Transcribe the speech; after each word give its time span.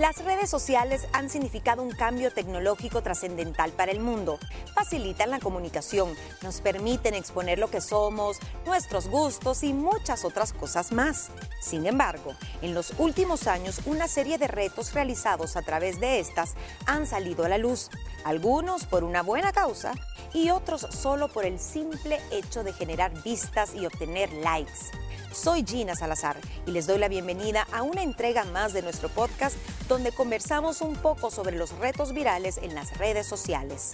Las 0.00 0.24
redes 0.24 0.48
sociales 0.48 1.06
han 1.12 1.28
significado 1.28 1.82
un 1.82 1.90
cambio 1.90 2.32
tecnológico 2.32 3.02
trascendental 3.02 3.70
para 3.72 3.92
el 3.92 4.00
mundo. 4.00 4.38
Facilitan 4.74 5.28
la 5.28 5.40
comunicación, 5.40 6.14
nos 6.42 6.62
permiten 6.62 7.12
exponer 7.12 7.58
lo 7.58 7.68
que 7.68 7.82
somos, 7.82 8.38
nuestros 8.64 9.08
gustos 9.08 9.62
y 9.62 9.74
muchas 9.74 10.24
otras 10.24 10.54
cosas 10.54 10.92
más. 10.92 11.28
Sin 11.60 11.84
embargo, 11.84 12.32
en 12.62 12.72
los 12.72 12.94
últimos 12.96 13.46
años 13.46 13.82
una 13.84 14.08
serie 14.08 14.38
de 14.38 14.48
retos 14.48 14.94
realizados 14.94 15.54
a 15.56 15.60
través 15.60 16.00
de 16.00 16.18
estas 16.18 16.54
han 16.86 17.06
salido 17.06 17.44
a 17.44 17.50
la 17.50 17.58
luz, 17.58 17.90
algunos 18.24 18.86
por 18.86 19.04
una 19.04 19.22
buena 19.22 19.52
causa 19.52 19.92
y 20.32 20.48
otros 20.48 20.86
solo 20.88 21.28
por 21.28 21.44
el 21.44 21.60
simple 21.60 22.20
hecho 22.30 22.64
de 22.64 22.72
generar 22.72 23.12
vistas 23.22 23.74
y 23.74 23.84
obtener 23.84 24.32
likes. 24.32 24.92
Soy 25.32 25.64
Gina 25.64 25.94
Salazar 25.94 26.36
y 26.66 26.72
les 26.72 26.88
doy 26.88 26.98
la 26.98 27.08
bienvenida 27.08 27.66
a 27.72 27.82
una 27.82 28.02
entrega 28.02 28.44
más 28.44 28.72
de 28.72 28.82
nuestro 28.82 29.08
podcast 29.08 29.56
donde 29.88 30.10
conversamos 30.10 30.80
un 30.80 30.96
poco 30.96 31.30
sobre 31.30 31.56
los 31.56 31.70
retos 31.78 32.12
virales 32.12 32.58
en 32.58 32.74
las 32.74 32.98
redes 32.98 33.28
sociales. 33.28 33.92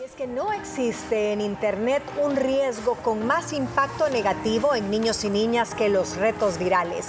Y 0.00 0.04
es 0.04 0.12
que 0.12 0.26
no 0.26 0.50
existe 0.54 1.32
en 1.32 1.42
Internet 1.42 2.02
un 2.24 2.36
riesgo 2.36 2.94
con 3.04 3.26
más 3.26 3.52
impacto 3.52 4.08
negativo 4.08 4.74
en 4.74 4.90
niños 4.90 5.24
y 5.24 5.28
niñas 5.28 5.74
que 5.74 5.90
los 5.90 6.16
retos 6.16 6.56
virales. 6.56 7.08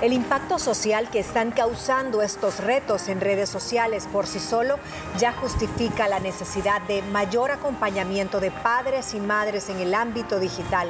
El 0.00 0.14
impacto 0.14 0.58
social 0.58 1.10
que 1.10 1.18
están 1.18 1.50
causando 1.50 2.22
estos 2.22 2.60
retos 2.60 3.08
en 3.08 3.20
redes 3.20 3.50
sociales 3.50 4.08
por 4.10 4.26
sí 4.26 4.40
solo 4.40 4.78
ya 5.18 5.32
justifica 5.32 6.08
la 6.08 6.18
necesidad 6.18 6.80
de 6.82 7.02
mayor 7.02 7.50
acompañamiento 7.50 8.40
de 8.40 8.50
padres 8.50 9.12
y 9.12 9.20
madres 9.20 9.68
en 9.68 9.80
el 9.80 9.92
ámbito 9.92 10.40
digital. 10.40 10.88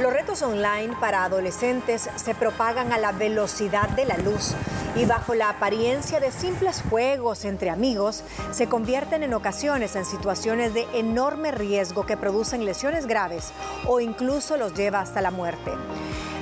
Los 0.00 0.12
retos 0.12 0.42
online 0.42 0.96
para 1.00 1.24
adolescentes 1.24 2.08
se 2.16 2.34
propagan 2.34 2.92
a 2.92 2.98
la 2.98 3.12
velocidad 3.12 3.88
de 3.90 4.06
la 4.06 4.16
luz 4.16 4.54
y 4.96 5.04
bajo 5.04 5.34
la 5.34 5.50
apariencia 5.50 6.18
de 6.18 6.32
simples 6.32 6.82
juegos 6.88 7.44
entre 7.44 7.70
amigos, 7.70 8.24
se 8.52 8.68
convierten 8.68 9.22
en 9.22 9.34
ocasiones 9.34 9.94
en 9.94 10.04
situaciones 10.04 10.74
de 10.74 10.86
enorme 10.94 11.50
riesgo 11.50 12.06
que 12.06 12.16
producen 12.16 12.64
lesiones 12.64 13.06
graves 13.06 13.52
o 13.86 14.00
incluso 14.00 14.56
los 14.56 14.74
lleva 14.74 15.00
hasta 15.00 15.20
la 15.20 15.30
muerte. 15.30 15.72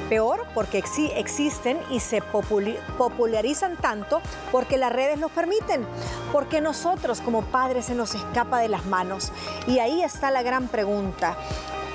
Peor 0.08 0.44
porque 0.54 0.82
existen 1.16 1.78
y 1.90 2.00
se 2.00 2.20
popularizan 2.20 3.76
tanto 3.76 4.20
porque 4.50 4.78
las 4.78 4.92
redes 4.92 5.20
los 5.20 5.30
permiten, 5.30 5.86
porque 6.32 6.60
nosotros 6.60 7.20
como 7.20 7.42
padres 7.42 7.84
se 7.84 7.94
nos 7.94 8.14
escapa 8.14 8.58
de 8.58 8.68
las 8.68 8.86
manos. 8.86 9.30
Y 9.68 9.78
ahí 9.78 10.02
está 10.02 10.32
la 10.32 10.42
gran 10.42 10.66
pregunta. 10.66 11.36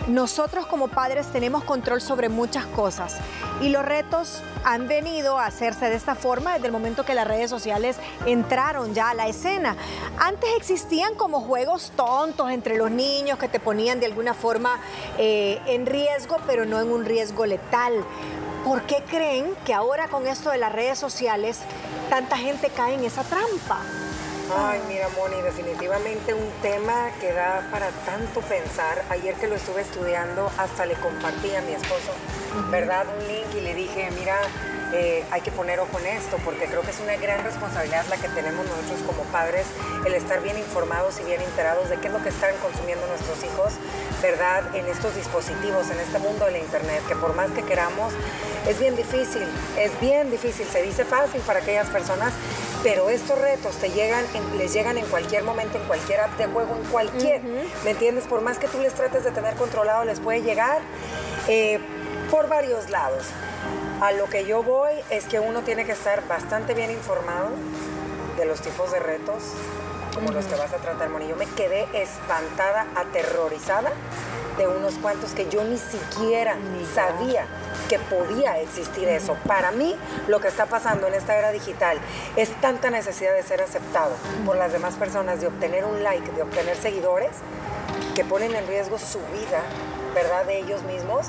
Nosotros 0.07 0.67
como 0.67 0.87
padres 0.87 1.25
tenemos 1.31 1.63
control 1.63 1.99
sobre 1.99 2.29
muchas 2.29 2.67
cosas 2.67 3.17
y 3.59 3.69
los 3.69 3.83
retos 3.83 4.43
han 4.63 4.87
venido 4.87 5.39
a 5.39 5.47
hacerse 5.47 5.89
de 5.89 5.95
esta 5.95 6.13
forma 6.13 6.53
desde 6.53 6.67
el 6.67 6.71
momento 6.71 7.05
que 7.05 7.15
las 7.15 7.27
redes 7.27 7.49
sociales 7.49 7.97
entraron 8.27 8.93
ya 8.93 9.09
a 9.09 9.13
la 9.15 9.27
escena. 9.27 9.75
Antes 10.19 10.49
existían 10.57 11.15
como 11.15 11.41
juegos 11.41 11.91
tontos 11.95 12.51
entre 12.51 12.77
los 12.77 12.91
niños 12.91 13.39
que 13.39 13.47
te 13.47 13.59
ponían 13.59 13.99
de 13.99 14.05
alguna 14.05 14.35
forma 14.35 14.79
eh, 15.17 15.59
en 15.65 15.87
riesgo, 15.87 16.37
pero 16.45 16.65
no 16.65 16.79
en 16.79 16.91
un 16.91 17.03
riesgo 17.03 17.47
letal. 17.47 17.93
¿Por 18.63 18.83
qué 18.83 19.03
creen 19.09 19.55
que 19.65 19.73
ahora 19.73 20.07
con 20.07 20.27
esto 20.27 20.51
de 20.51 20.59
las 20.59 20.71
redes 20.71 20.99
sociales 20.99 21.61
tanta 22.11 22.37
gente 22.37 22.69
cae 22.69 22.93
en 22.93 23.03
esa 23.03 23.23
trampa? 23.23 23.79
Ay, 24.53 24.79
mira, 24.87 25.09
Moni, 25.09 25.41
definitivamente 25.41 26.33
un 26.35 26.51
tema 26.61 27.09
que 27.19 27.33
da 27.33 27.67
para 27.71 27.89
tanto 28.05 28.41
pensar. 28.41 29.03
Ayer 29.09 29.33
que 29.35 29.47
lo 29.47 29.55
estuve 29.55 29.81
estudiando, 29.81 30.51
hasta 30.57 30.85
le 30.85 30.93
compartí 30.95 31.55
a 31.55 31.61
mi 31.61 31.73
esposo, 31.73 32.13
¿verdad? 32.69 33.07
Un 33.17 33.27
link 33.27 33.47
y 33.57 33.61
le 33.61 33.73
dije, 33.73 34.11
mira, 34.11 34.37
eh, 34.93 35.23
hay 35.31 35.41
que 35.41 35.51
poner 35.51 35.79
ojo 35.79 35.97
en 35.99 36.05
esto, 36.17 36.37
porque 36.45 36.65
creo 36.65 36.81
que 36.83 36.91
es 36.91 36.99
una 36.99 37.15
gran 37.17 37.43
responsabilidad 37.43 38.05
la 38.07 38.17
que 38.17 38.29
tenemos 38.29 38.67
nosotros 38.67 39.01
como 39.07 39.23
padres, 39.31 39.65
el 40.05 40.13
estar 40.13 40.39
bien 40.43 40.59
informados 40.59 41.19
y 41.19 41.23
bien 41.23 41.41
enterados 41.41 41.89
de 41.89 41.97
qué 41.97 42.07
es 42.07 42.13
lo 42.13 42.21
que 42.21 42.29
están 42.29 42.55
consumiendo 42.61 43.07
nuestros 43.07 43.43
hijos, 43.43 43.73
¿verdad? 44.21 44.75
En 44.75 44.85
estos 44.85 45.15
dispositivos, 45.15 45.89
en 45.89 45.99
este 45.99 46.19
mundo 46.19 46.45
de 46.45 46.51
la 46.51 46.59
Internet, 46.59 47.01
que 47.07 47.15
por 47.15 47.35
más 47.35 47.49
que 47.49 47.63
queramos, 47.63 48.13
es 48.67 48.79
bien 48.79 48.95
difícil, 48.95 49.47
es 49.77 49.99
bien 49.99 50.29
difícil, 50.29 50.67
se 50.67 50.83
dice 50.83 51.03
fácil 51.03 51.41
para 51.41 51.59
aquellas 51.59 51.87
personas 51.89 52.31
pero 52.85 53.09
estos 53.09 53.41
retos 53.41 53.77
te 53.77 53.89
llegan, 53.89 54.23
les 54.59 54.71
llegan 54.71 54.99
en 54.99 55.07
cualquier 55.07 55.43
momento, 55.43 55.79
en 55.79 55.85
cualquier 55.85 56.19
app 56.19 56.37
de 56.37 56.45
juego, 56.45 56.75
en 56.75 56.87
cualquier, 56.91 57.41
¿me 57.83 57.89
entiendes? 57.89 58.25
Por 58.25 58.41
más 58.41 58.59
que 58.59 58.67
tú 58.67 58.77
les 58.77 58.93
trates 58.93 59.23
de 59.23 59.31
tener 59.31 59.55
controlado, 59.55 60.05
les 60.05 60.19
puede 60.19 60.43
llegar 60.43 60.81
eh, 61.47 61.79
por 62.29 62.47
varios 62.47 62.91
lados. 62.91 63.23
A 64.01 64.11
lo 64.11 64.25
que 64.25 64.45
yo 64.45 64.61
voy 64.61 64.93
es 65.09 65.25
que 65.25 65.39
uno 65.39 65.63
tiene 65.63 65.83
que 65.85 65.93
estar 65.93 66.27
bastante 66.27 66.75
bien 66.75 66.91
informado 66.91 67.49
de 68.37 68.45
los 68.45 68.61
tipos 68.61 68.91
de 68.91 68.99
retos 68.99 69.41
como 70.15 70.31
los 70.31 70.45
que 70.45 70.55
vas 70.55 70.73
a 70.73 70.77
tratar, 70.77 71.09
Moni. 71.09 71.27
Yo 71.27 71.35
me 71.35 71.45
quedé 71.45 71.87
espantada, 71.93 72.87
aterrorizada 72.95 73.91
de 74.57 74.67
unos 74.67 74.93
cuantos 74.95 75.31
que 75.31 75.49
yo 75.49 75.63
ni 75.65 75.77
siquiera 75.77 76.55
sabía 76.93 77.45
que 77.89 77.99
podía 77.99 78.59
existir 78.61 79.09
eso. 79.09 79.35
Para 79.45 79.71
mí, 79.71 79.95
lo 80.27 80.39
que 80.39 80.47
está 80.47 80.65
pasando 80.65 81.07
en 81.07 81.13
esta 81.13 81.37
era 81.37 81.51
digital 81.51 81.97
es 82.37 82.49
tanta 82.61 82.89
necesidad 82.89 83.33
de 83.33 83.43
ser 83.43 83.61
aceptado 83.61 84.13
por 84.45 84.55
las 84.55 84.71
demás 84.71 84.95
personas, 84.95 85.41
de 85.41 85.47
obtener 85.47 85.83
un 85.83 86.01
like, 86.01 86.31
de 86.31 86.41
obtener 86.41 86.77
seguidores, 86.77 87.31
que 88.15 88.23
ponen 88.23 88.55
en 88.55 88.65
riesgo 88.65 88.97
su 88.97 89.19
vida, 89.19 89.61
¿verdad?, 90.15 90.45
de 90.45 90.57
ellos 90.57 90.81
mismos. 90.83 91.27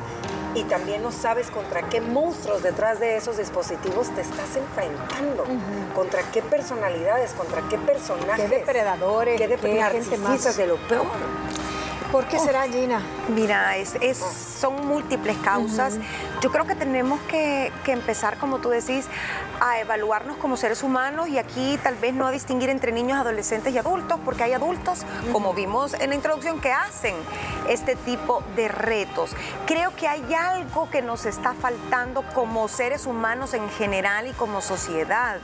Y 0.55 0.65
también 0.65 1.03
no 1.03 1.13
sabes 1.13 1.51
contra 1.51 1.83
qué 1.91 2.01
monstruos 2.01 2.63
detrás 2.63 2.99
de 2.99 3.17
esos 3.17 3.37
dispositivos 3.37 4.09
te 4.15 4.23
estás 4.23 4.57
enfrentando, 4.57 5.45
contra 5.95 6.23
qué 6.33 6.41
personalidades, 6.41 7.33
contra 7.33 7.61
qué 7.69 7.77
personajes. 7.77 8.49
Qué 8.49 8.59
depredadores, 8.61 9.39
qué, 9.39 9.49
de 9.49 9.59
de 9.59 10.67
lo 10.67 10.77
peor. 10.89 11.07
¿Por 12.13 12.27
qué 12.27 12.39
será, 12.39 12.63
Gina? 12.69 13.01
Mira, 13.29 13.77
es, 13.77 13.97
son 14.17 14.87
múltiples 14.87 15.37
causas. 15.39 15.99
Yo 16.41 16.51
creo 16.53 16.67
que 16.67 16.75
tenemos 16.75 17.21
que, 17.23 17.73
empezar, 17.87 18.39
como 18.39 18.59
tú 18.59 18.69
decís, 18.69 19.07
a 19.61 19.81
evaluarnos 19.81 20.37
como 20.37 20.57
seres 20.57 20.83
humanos 20.83 21.29
y 21.29 21.39
aquí 21.39 21.79
tal 21.83 21.97
vez 21.97 22.15
no 22.15 22.27
a 22.27 22.31
distinguir 22.31 22.69
entre 22.71 22.93
niños, 22.93 23.19
adolescentes 23.19 23.75
y 23.75 23.79
adultos, 23.79 24.21
porque 24.25 24.45
hay 24.45 24.53
adultos, 24.53 25.05
como 25.33 25.55
vimos 25.55 25.95
en 25.95 26.11
la 26.11 26.15
introducción, 26.15 26.61
que 26.61 26.73
hacen 26.73 27.15
este 27.69 27.97
tipo 27.97 28.43
de 28.55 28.69
retos. 28.69 29.33
Creo 29.67 29.95
que 29.97 30.07
hay 30.07 30.35
algo 30.35 30.89
que 30.91 31.03
nos 31.03 31.27
está 31.27 31.55
faltando 31.55 32.23
como 32.35 32.69
seres 32.69 33.07
humanos 33.07 33.55
en 33.55 33.69
general 33.71 34.29
y 34.29 34.33
como 34.33 34.61
sociedad 34.61 35.39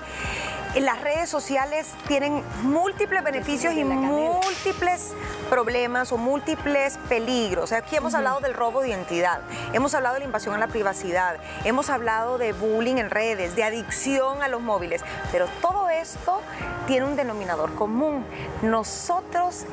las 0.81 1.00
redes 1.03 1.28
sociales 1.28 1.88
tienen 2.06 2.43
múltiples 2.62 3.22
beneficios 3.22 3.75
y 3.75 3.84
múltiples 3.84 5.12
problemas 5.50 6.12
o 6.12 6.16
múltiples 6.16 6.99
peligros. 7.09 7.72
Aquí 7.72 7.97
hemos 7.97 8.15
hablado 8.15 8.41
del 8.41 8.55
robo 8.55 8.81
de 8.81 8.88
identidad, 8.88 9.41
hemos 9.75 9.94
hablado 9.94 10.15
de 10.15 10.21
la 10.21 10.27
invasión 10.27 10.55
a 10.55 10.59
la 10.59 10.69
privacidad, 10.69 11.37
hemos 11.65 11.91
hablado 11.91 12.38
de 12.38 12.55
bullying 12.55 12.97
en 12.97 13.10
redes, 13.10 13.55
de 13.55 13.65
adicción 13.65 14.43
a 14.43 14.49
los 14.49 14.62
móviles, 14.62 15.03
pero 15.31 15.47
todo 15.60 15.91
esto 15.91 16.41
tiene 16.87 17.06
un 17.06 17.16
denominador 17.16 17.75
común. 17.75 18.25
Nosotros 18.62 19.66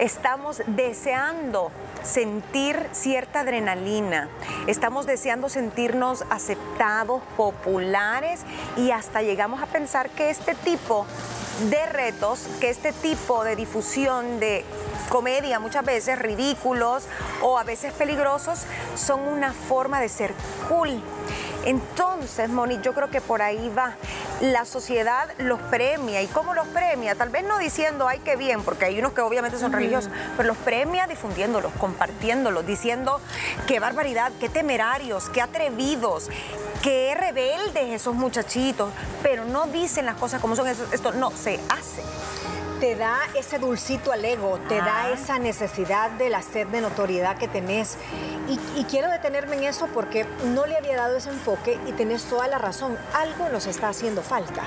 estamos 0.00 0.62
deseando 0.66 1.70
sentir 2.02 2.88
cierta 2.92 3.40
adrenalina, 3.40 4.28
estamos 4.66 5.06
deseando 5.06 5.48
sentirnos 5.48 6.24
aceptados, 6.30 7.22
populares 7.36 8.40
y 8.76 8.90
hasta 8.90 9.22
llegamos 9.22 9.62
a 9.62 9.66
pensar 9.66 10.10
que 10.10 10.30
este 10.30 10.54
tipo 10.54 11.06
de 11.70 11.86
retos, 11.86 12.46
que 12.60 12.70
este 12.70 12.92
tipo 12.92 13.44
de 13.44 13.56
difusión 13.56 14.40
de 14.40 14.64
comedia, 15.08 15.60
muchas 15.60 15.84
veces 15.84 16.18
ridículos 16.18 17.04
o 17.42 17.58
a 17.58 17.64
veces 17.64 17.92
peligrosos, 17.92 18.64
son 18.96 19.20
una 19.20 19.52
forma 19.52 20.00
de 20.00 20.08
ser 20.08 20.34
cool. 20.68 21.02
Entonces, 21.64 22.48
Moni, 22.48 22.80
yo 22.82 22.92
creo 22.92 23.10
que 23.10 23.20
por 23.20 23.42
ahí 23.42 23.70
va. 23.76 23.96
La 24.40 24.64
sociedad 24.64 25.28
los 25.38 25.60
premia. 25.60 26.22
¿Y 26.22 26.26
cómo 26.26 26.54
los 26.54 26.66
premia? 26.68 27.14
Tal 27.14 27.30
vez 27.30 27.44
no 27.44 27.58
diciendo, 27.58 28.08
ay, 28.08 28.20
qué 28.24 28.36
bien, 28.36 28.62
porque 28.62 28.86
hay 28.86 28.98
unos 28.98 29.12
que 29.12 29.20
obviamente 29.20 29.58
son 29.58 29.72
religiosos, 29.72 30.10
pero 30.36 30.48
los 30.48 30.56
premia 30.58 31.06
difundiéndolos, 31.06 31.72
compartiéndolos, 31.78 32.66
diciendo 32.66 33.20
qué 33.66 33.78
barbaridad, 33.78 34.32
qué 34.40 34.48
temerarios, 34.48 35.28
qué 35.28 35.40
atrevidos, 35.40 36.28
qué 36.82 37.14
rebeldes 37.16 37.90
esos 37.90 38.14
muchachitos, 38.14 38.90
pero 39.22 39.44
no 39.44 39.66
dicen 39.66 40.06
las 40.06 40.16
cosas 40.16 40.40
como 40.40 40.56
son. 40.56 40.66
Esto 40.66 41.12
no 41.12 41.30
se 41.30 41.60
hace. 41.68 42.02
Te 42.82 42.96
da 42.96 43.20
ese 43.38 43.60
dulcito 43.60 44.10
al 44.10 44.24
ego, 44.24 44.58
te 44.68 44.74
da 44.74 45.12
esa 45.12 45.38
necesidad 45.38 46.10
de 46.10 46.28
la 46.28 46.42
sed 46.42 46.66
de 46.66 46.80
notoriedad 46.80 47.38
que 47.38 47.46
tenés. 47.46 47.96
Y, 48.48 48.58
y, 48.76 48.82
quiero 48.90 49.08
detenerme 49.08 49.54
en 49.54 49.62
eso 49.62 49.86
porque 49.94 50.26
no 50.52 50.66
le 50.66 50.76
había 50.76 50.96
dado 50.96 51.16
ese 51.16 51.30
enfoque 51.30 51.78
y 51.86 51.92
tenés 51.92 52.24
toda 52.24 52.48
la 52.48 52.58
razón. 52.58 52.98
Algo 53.14 53.48
nos 53.50 53.68
está 53.68 53.88
haciendo 53.88 54.20
falta. 54.20 54.64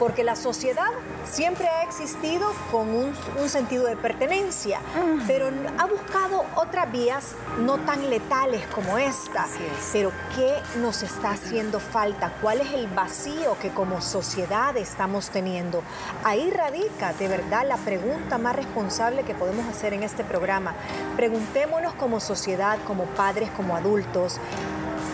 Porque 0.00 0.24
la 0.24 0.34
sociedad 0.34 0.90
siempre 1.24 1.68
ha 1.68 1.82
existido 1.82 2.52
con 2.70 2.88
un, 2.88 3.14
un 3.40 3.48
sentido 3.48 3.86
de 3.86 3.96
pertenencia, 3.96 4.80
pero 5.26 5.50
ha 5.78 5.86
buscado 5.86 6.44
otras 6.56 6.90
vías 6.90 7.34
no 7.60 7.78
tan 7.78 8.08
letales 8.10 8.66
como 8.68 8.98
esta. 8.98 9.46
Pero 9.92 10.12
¿qué 10.36 10.54
nos 10.80 11.02
está 11.02 11.30
haciendo 11.30 11.80
falta? 11.80 12.32
¿Cuál 12.40 12.60
es 12.60 12.72
el 12.72 12.86
vacío 12.88 13.56
que 13.60 13.70
como 13.70 14.00
sociedad 14.00 14.76
estamos 14.76 15.30
teniendo? 15.30 15.82
Ahí 16.24 16.50
radica 16.50 17.12
de 17.14 17.28
verdad 17.28 17.66
la 17.66 17.76
pregunta 17.76 18.38
más 18.38 18.56
responsable 18.56 19.22
que 19.22 19.34
podemos 19.34 19.66
hacer 19.66 19.92
en 19.92 20.02
este 20.02 20.24
programa. 20.24 20.74
Preguntémonos 21.16 21.94
como 21.94 22.20
sociedad, 22.20 22.78
como 22.86 23.04
padres, 23.04 23.50
como 23.50 23.76
adultos, 23.76 24.38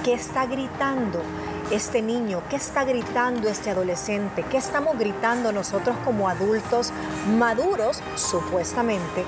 ¿qué 0.05 0.15
está 0.15 0.47
gritando? 0.47 1.23
Este 1.71 2.03
niño, 2.03 2.43
qué 2.49 2.57
está 2.57 2.85
gritando 2.85 3.49
este 3.49 3.71
adolescente, 3.71 4.45
qué 4.51 4.57
estamos 4.57 4.99
gritando 4.99 5.53
nosotros 5.53 5.97
como 6.05 6.29
adultos 6.29 6.93
maduros, 7.39 8.03
supuestamente, 8.17 9.25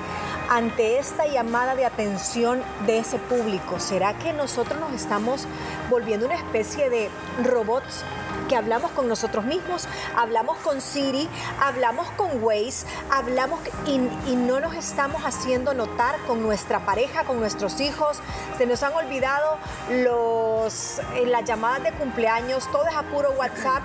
ante 0.51 0.99
esta 0.99 1.25
llamada 1.27 1.75
de 1.75 1.85
atención 1.85 2.61
de 2.85 2.99
ese 2.99 3.17
público? 3.19 3.79
¿Será 3.79 4.15
que 4.15 4.33
nosotros 4.33 4.77
nos 4.81 4.91
estamos 4.91 5.47
volviendo 5.89 6.25
una 6.25 6.35
especie 6.35 6.89
de 6.89 7.09
robots 7.41 8.03
que 8.49 8.57
hablamos 8.57 8.91
con 8.91 9.07
nosotros 9.07 9.45
mismos, 9.45 9.87
hablamos 10.17 10.57
con 10.57 10.81
Siri, 10.81 11.29
hablamos 11.61 12.11
con 12.17 12.43
Waze, 12.43 12.85
hablamos 13.09 13.61
y, 13.87 13.97
no 14.35 14.59
nos 14.59 14.75
estamos 14.75 15.21
haciendo 15.23 15.73
notar 15.73 16.17
con 16.27 16.43
nuestra 16.43 16.79
pareja, 16.85 17.23
con 17.23 17.39
nuestros 17.39 17.79
hijos. 17.79 18.19
Se 18.57 18.65
nos 18.65 18.83
han 18.83 18.91
olvidado 18.91 19.57
los, 19.89 20.99
eh, 21.15 21.27
las 21.27 21.45
llamadas 21.45 21.83
de 21.83 21.91
cumpleaños, 21.93 22.69
todo 22.73 22.85
es 22.87 22.95
a 22.95 23.03
puro 23.03 23.31
WhatsApp. 23.31 23.83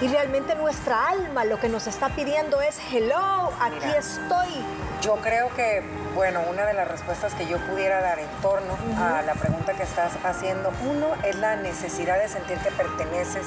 Y 0.00 0.06
realmente 0.06 0.54
nuestra 0.54 1.08
alma 1.08 1.44
lo 1.44 1.58
que 1.58 1.68
nos 1.68 1.88
está 1.88 2.10
pidiendo 2.10 2.60
es, 2.60 2.78
hello, 2.92 3.50
aquí 3.60 3.88
estoy. 3.98 4.62
Yo 5.04 5.16
creo 5.16 5.50
que, 5.54 5.82
bueno, 6.14 6.40
una 6.48 6.64
de 6.64 6.72
las 6.72 6.88
respuestas 6.88 7.34
que 7.34 7.46
yo 7.46 7.58
pudiera 7.66 8.00
dar 8.00 8.18
en 8.18 8.28
torno 8.40 8.74
a 8.98 9.20
la 9.20 9.34
pregunta 9.34 9.74
que 9.74 9.82
estás 9.82 10.12
haciendo, 10.24 10.72
uno 10.88 11.08
es 11.22 11.36
la 11.36 11.56
necesidad 11.56 12.18
de 12.18 12.26
sentir 12.26 12.56
que 12.60 12.70
perteneces 12.70 13.44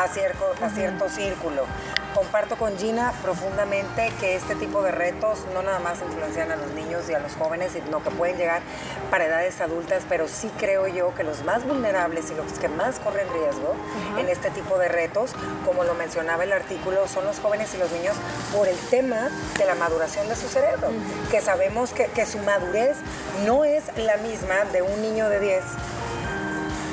a 0.00 0.08
cierto, 0.08 0.54
a 0.62 0.70
cierto 0.70 1.08
círculo. 1.10 1.66
Comparto 2.14 2.56
con 2.56 2.76
Gina 2.76 3.12
profundamente 3.22 4.10
que 4.18 4.34
este 4.34 4.56
tipo 4.56 4.82
de 4.82 4.90
retos 4.90 5.40
no 5.54 5.62
nada 5.62 5.78
más 5.78 6.00
influencian 6.00 6.50
a 6.50 6.56
los 6.56 6.72
niños 6.72 7.08
y 7.08 7.14
a 7.14 7.20
los 7.20 7.34
jóvenes, 7.34 7.72
sino 7.72 8.02
que 8.02 8.10
pueden 8.10 8.36
llegar 8.36 8.62
para 9.10 9.26
edades 9.26 9.60
adultas, 9.60 10.02
pero 10.08 10.26
sí 10.26 10.50
creo 10.58 10.88
yo 10.88 11.14
que 11.14 11.22
los 11.22 11.44
más 11.44 11.64
vulnerables 11.64 12.30
y 12.30 12.34
los 12.34 12.58
que 12.58 12.68
más 12.68 12.98
corren 12.98 13.28
riesgo 13.32 13.74
en 14.18 14.28
este 14.28 14.50
tipo 14.50 14.78
de 14.78 14.88
retos, 14.88 15.34
como 15.64 15.84
lo 15.84 15.94
mencionaba 15.94 16.42
el 16.44 16.52
artículo, 16.52 17.06
son 17.06 17.26
los 17.26 17.38
jóvenes 17.38 17.72
y 17.74 17.78
los 17.78 17.92
niños 17.92 18.16
por 18.56 18.66
el 18.66 18.78
tema 18.88 19.28
de 19.58 19.66
la 19.66 19.74
maduración 19.74 20.28
de 20.28 20.34
su 20.34 20.48
cerebro, 20.48 20.88
que 21.30 21.40
sabemos 21.40 21.92
que, 21.92 22.06
que 22.06 22.26
su 22.26 22.38
madurez 22.38 22.96
no 23.44 23.64
es 23.64 23.84
la 23.96 24.16
misma 24.16 24.64
de 24.72 24.82
un 24.82 25.00
niño 25.02 25.28
de 25.28 25.40
10 25.40 25.62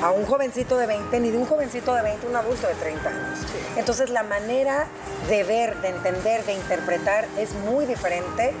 a 0.02 0.10
un 0.10 0.24
jovencito 0.26 0.76
de 0.76 0.86
20, 0.86 1.20
ni 1.20 1.30
de 1.30 1.38
un 1.38 1.46
jovencito 1.46 1.94
de 1.94 2.02
20 2.02 2.26
un 2.26 2.36
adulto 2.36 2.66
de 2.66 2.74
30 2.74 3.08
años. 3.08 3.38
Entonces 3.76 4.10
la 4.10 4.22
manera 4.22 4.86
de 5.28 5.44
ver, 5.44 5.76
de 5.80 5.88
entender, 5.88 6.44
de 6.44 6.52
interpretar 6.52 7.26
es 7.36 7.52
muy 7.54 7.86
diferente 7.86 8.52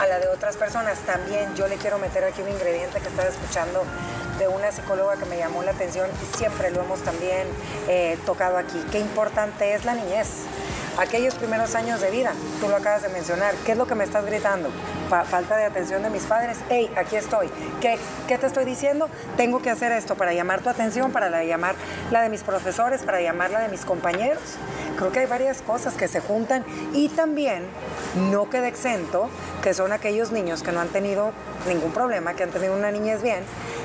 a 0.00 0.06
la 0.06 0.18
de 0.18 0.28
otras 0.28 0.56
personas. 0.56 0.98
También 1.00 1.54
yo 1.54 1.68
le 1.68 1.76
quiero 1.76 1.98
meter 1.98 2.24
aquí 2.24 2.42
un 2.42 2.48
ingrediente 2.48 3.00
que 3.00 3.08
estaba 3.08 3.28
escuchando 3.28 3.84
de 4.38 4.48
una 4.48 4.72
psicóloga 4.72 5.16
que 5.16 5.26
me 5.26 5.36
llamó 5.36 5.62
la 5.62 5.72
atención 5.72 6.08
y 6.22 6.36
siempre 6.36 6.70
lo 6.70 6.80
hemos 6.80 7.00
también 7.02 7.46
eh, 7.88 8.18
tocado 8.24 8.56
aquí. 8.56 8.82
Qué 8.90 8.98
importante 8.98 9.74
es 9.74 9.84
la 9.84 9.94
niñez 9.94 10.28
aquellos 10.98 11.34
primeros 11.34 11.74
años 11.74 12.00
de 12.00 12.10
vida, 12.10 12.32
tú 12.60 12.68
lo 12.68 12.76
acabas 12.76 13.02
de 13.02 13.08
mencionar, 13.08 13.54
¿qué 13.64 13.72
es 13.72 13.78
lo 13.78 13.86
que 13.86 13.94
me 13.94 14.04
estás 14.04 14.24
gritando? 14.24 14.70
falta 15.10 15.56
de 15.56 15.64
atención 15.64 16.04
de 16.04 16.10
mis 16.10 16.22
padres, 16.22 16.58
hey, 16.68 16.88
aquí 16.96 17.16
estoy, 17.16 17.50
¿Qué, 17.80 17.98
¿qué 18.28 18.38
te 18.38 18.46
estoy 18.46 18.64
diciendo? 18.64 19.08
Tengo 19.36 19.60
que 19.60 19.68
hacer 19.68 19.90
esto 19.90 20.14
para 20.14 20.32
llamar 20.32 20.60
tu 20.60 20.68
atención, 20.68 21.10
para 21.10 21.42
llamar 21.42 21.74
la 22.12 22.22
de 22.22 22.28
mis 22.28 22.42
profesores, 22.44 23.02
para 23.02 23.20
llamar 23.20 23.50
la 23.50 23.60
de 23.60 23.68
mis 23.68 23.84
compañeros. 23.84 24.42
Creo 24.96 25.10
que 25.10 25.20
hay 25.20 25.26
varias 25.26 25.62
cosas 25.62 25.94
que 25.94 26.06
se 26.06 26.20
juntan 26.20 26.64
y 26.92 27.08
también 27.08 27.64
no 28.30 28.48
queda 28.50 28.68
exento 28.68 29.28
que 29.62 29.74
son 29.74 29.92
aquellos 29.92 30.30
niños 30.30 30.62
que 30.62 30.72
no 30.72 30.80
han 30.80 30.88
tenido 30.88 31.32
ningún 31.66 31.92
problema, 31.92 32.34
que 32.34 32.44
han 32.44 32.50
tenido 32.50 32.74
una 32.74 32.90
niñez 32.90 33.22
bien, 33.22 33.44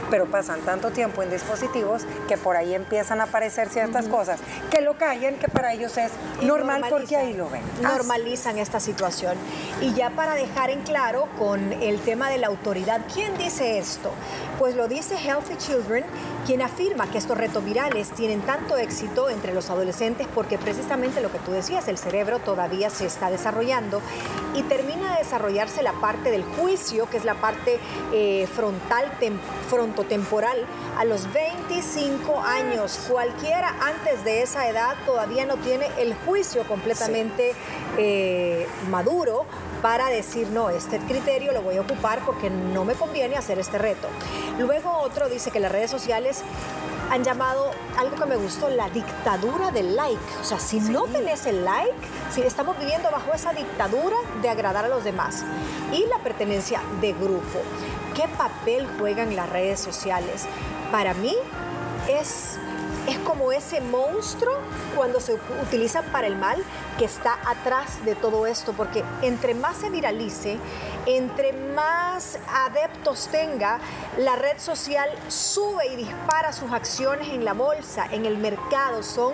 pero 0.09 0.25
pasan 0.25 0.61
tanto 0.61 0.91
tiempo 0.91 1.23
en 1.23 1.29
dispositivos 1.29 2.03
que 2.27 2.37
por 2.37 2.55
ahí 2.55 2.73
empiezan 2.75 3.21
a 3.21 3.25
aparecer 3.25 3.69
ciertas 3.69 4.07
cosas 4.07 4.39
que 4.71 4.81
lo 4.81 4.97
callen, 4.97 5.35
que 5.35 5.47
para 5.47 5.73
ellos 5.73 5.97
es 5.97 6.11
normal 6.41 6.83
porque 6.97 7.17
ahí 7.17 7.33
lo 7.33 7.49
ven. 7.49 7.61
Normalizan 7.81 8.57
esta 8.57 8.79
situación. 8.79 9.35
Y 9.81 9.93
ya 9.93 10.11
para 10.11 10.33
dejar 10.33 10.69
en 10.69 10.81
claro 10.83 11.27
con 11.37 11.73
el 11.73 11.99
tema 11.99 12.29
de 12.29 12.37
la 12.37 12.47
autoridad, 12.47 13.01
¿quién 13.13 13.37
dice 13.37 13.77
esto? 13.77 14.11
Pues 14.57 14.75
lo 14.77 14.87
dice 14.87 15.17
Healthy 15.17 15.57
Children, 15.57 16.05
quien 16.45 16.61
afirma 16.61 17.11
que 17.11 17.17
estos 17.17 17.37
retos 17.37 17.65
virales 17.65 18.11
tienen 18.11 18.39
tanto 18.43 18.77
éxito 18.77 19.29
entre 19.29 19.53
los 19.53 19.69
adolescentes 19.69 20.25
porque 20.33 20.57
precisamente 20.57 21.19
lo 21.19 21.29
que 21.29 21.39
tú 21.39 21.51
decías, 21.51 21.89
el 21.89 21.97
cerebro 21.97 22.39
todavía 22.39 22.89
se 22.89 23.05
está 23.05 23.29
desarrollando 23.29 24.01
y 24.53 24.63
termina 24.63 25.11
de 25.11 25.23
desarrollarse 25.23 25.83
la 25.83 25.91
parte 25.93 26.31
del 26.31 26.43
juicio, 26.43 27.09
que 27.09 27.17
es 27.17 27.25
la 27.25 27.35
parte 27.35 27.77
eh, 28.13 28.47
frontal, 28.55 29.11
frontotemporal, 29.69 30.65
a 30.97 31.03
los 31.03 31.31
25 31.33 32.39
años. 32.39 32.99
Cualquiera 33.09 33.75
antes 33.81 34.23
de 34.23 34.43
esa 34.43 34.69
edad 34.69 34.95
todavía 35.05 35.45
no 35.45 35.57
tiene 35.57 35.87
el 35.97 36.13
juicio 36.13 36.63
completamente 36.85 37.53
eh, 37.97 38.67
maduro 38.89 39.45
para 39.81 40.07
decir, 40.07 40.47
no, 40.49 40.69
este 40.69 40.99
criterio 40.99 41.51
lo 41.51 41.61
voy 41.61 41.77
a 41.77 41.81
ocupar 41.81 42.19
porque 42.25 42.49
no 42.49 42.85
me 42.85 42.93
conviene 42.93 43.35
hacer 43.37 43.59
este 43.59 43.77
reto. 43.77 44.07
Luego 44.59 44.91
otro 44.99 45.29
dice 45.29 45.51
que 45.51 45.59
las 45.59 45.71
redes 45.71 45.91
sociales 45.91 46.43
han 47.11 47.23
llamado 47.23 47.71
algo 47.97 48.15
que 48.15 48.25
me 48.25 48.35
gustó, 48.35 48.69
la 48.69 48.89
dictadura 48.89 49.71
del 49.71 49.95
like. 49.95 50.19
O 50.41 50.43
sea, 50.43 50.59
si 50.59 50.79
no 50.79 51.03
tenés 51.03 51.45
el 51.45 51.63
like, 51.63 51.93
si 52.31 52.41
estamos 52.41 52.77
viviendo 52.79 53.11
bajo 53.11 53.33
esa 53.33 53.53
dictadura 53.53 54.17
de 54.41 54.49
agradar 54.49 54.85
a 54.85 54.87
los 54.87 55.03
demás. 55.03 55.43
Y 55.91 56.05
la 56.07 56.17
pertenencia 56.19 56.81
de 57.01 57.13
grupo. 57.13 57.61
¿Qué 58.15 58.27
papel 58.37 58.87
juegan 58.99 59.35
las 59.35 59.49
redes 59.49 59.79
sociales? 59.79 60.45
Para 60.91 61.13
mí 61.13 61.35
es 62.07 62.57
es 63.07 63.17
como 63.19 63.51
ese 63.51 63.81
monstruo 63.81 64.53
cuando 64.95 65.19
se 65.19 65.33
utiliza 65.61 66.01
para 66.03 66.27
el 66.27 66.35
mal 66.35 66.63
que 66.97 67.05
está 67.05 67.37
atrás 67.45 68.03
de 68.05 68.15
todo 68.15 68.47
esto, 68.47 68.73
porque 68.73 69.03
entre 69.21 69.53
más 69.53 69.77
se 69.77 69.89
viralice, 69.89 70.57
entre 71.05 71.53
más 71.53 72.39
adeptos 72.51 73.27
tenga, 73.27 73.79
la 74.17 74.35
red 74.35 74.57
social 74.59 75.09
sube 75.27 75.87
y 75.87 75.95
dispara 75.95 76.53
sus 76.53 76.71
acciones 76.71 77.29
en 77.29 77.45
la 77.45 77.53
bolsa, 77.53 78.07
en 78.11 78.25
el 78.25 78.37
mercado, 78.37 79.03
son 79.03 79.33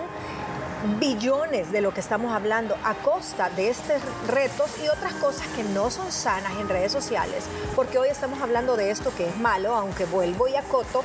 billones 0.98 1.70
de 1.70 1.80
lo 1.80 1.94
que 1.94 2.00
estamos 2.00 2.32
hablando 2.32 2.76
a 2.84 2.94
costa 2.94 3.50
de 3.50 3.70
estos 3.70 4.02
retos 4.26 4.70
y 4.82 4.88
otras 4.88 5.12
cosas 5.14 5.46
que 5.48 5.62
no 5.62 5.90
son 5.90 6.10
sanas 6.10 6.52
en 6.60 6.68
redes 6.68 6.90
sociales, 6.90 7.44
porque 7.76 7.98
hoy 7.98 8.08
estamos 8.08 8.42
hablando 8.42 8.76
de 8.76 8.90
esto 8.90 9.12
que 9.16 9.28
es 9.28 9.36
malo, 9.36 9.74
aunque 9.74 10.04
vuelvo 10.04 10.48
y 10.48 10.56
acoto, 10.56 11.04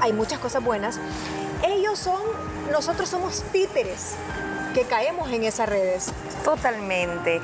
hay 0.00 0.14
muchas 0.14 0.38
cosas 0.38 0.64
buenas, 0.64 0.98
ellos 1.62 1.98
son, 1.98 2.22
nosotros 2.70 3.08
somos 3.08 3.42
títeres 3.52 4.14
que 4.74 4.82
caemos 4.82 5.30
en 5.30 5.44
esas 5.44 5.68
redes. 5.68 6.12
Totalmente. 6.44 7.40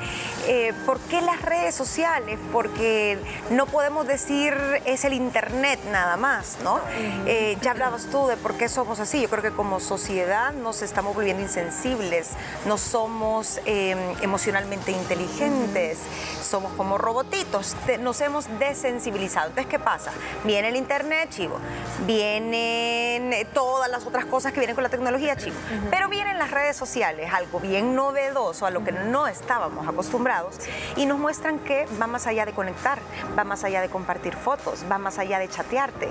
Eh, 0.47 0.73
¿Por 0.85 0.99
qué 0.99 1.21
las 1.21 1.41
redes 1.41 1.75
sociales? 1.75 2.39
Porque 2.51 3.19
no 3.51 3.65
podemos 3.65 4.07
decir 4.07 4.55
es 4.85 5.05
el 5.05 5.13
Internet 5.13 5.79
nada 5.91 6.17
más, 6.17 6.57
¿no? 6.63 6.79
Eh, 7.25 7.57
ya 7.61 7.71
hablabas 7.71 8.07
tú 8.07 8.27
de 8.27 8.37
por 8.37 8.55
qué 8.55 8.69
somos 8.69 8.99
así. 8.99 9.21
Yo 9.21 9.29
creo 9.29 9.43
que 9.43 9.51
como 9.51 9.79
sociedad 9.79 10.53
nos 10.53 10.81
estamos 10.81 11.15
volviendo 11.15 11.43
insensibles, 11.43 12.29
no 12.65 12.77
somos 12.77 13.59
em, 13.65 13.97
emocionalmente 14.21 14.91
inteligentes, 14.91 15.99
somos 16.41 16.73
como 16.73 16.97
robotitos, 16.97 17.75
nos 17.99 18.21
hemos 18.21 18.45
desensibilizado. 18.59 19.49
Entonces, 19.49 19.69
¿qué 19.69 19.79
pasa? 19.79 20.11
Viene 20.43 20.69
el 20.69 20.75
Internet, 20.75 21.29
chivo, 21.29 21.57
vienen 22.05 23.47
todas 23.53 23.89
las 23.89 24.05
otras 24.05 24.25
cosas 24.25 24.53
que 24.53 24.59
vienen 24.59 24.75
con 24.75 24.83
la 24.83 24.89
tecnología, 24.89 25.35
chivo, 25.35 25.55
pero 25.89 26.09
vienen 26.09 26.37
las 26.37 26.51
redes 26.51 26.75
sociales 26.75 27.14
es 27.19 27.33
algo 27.33 27.59
bien 27.59 27.95
novedoso 27.95 28.65
a 28.65 28.71
lo 28.71 28.83
que 28.83 28.91
no 28.91 29.27
estábamos 29.27 29.87
acostumbrados 29.87 30.57
y 30.95 31.05
nos 31.05 31.19
muestran 31.19 31.59
que 31.59 31.87
va 32.01 32.07
más 32.07 32.27
allá 32.27 32.45
de 32.45 32.53
conectar, 32.53 32.99
va 33.37 33.43
más 33.43 33.63
allá 33.63 33.81
de 33.81 33.89
compartir 33.89 34.35
fotos, 34.35 34.85
va 34.89 34.97
más 34.97 35.19
allá 35.19 35.39
de 35.39 35.49
chatearte. 35.49 36.09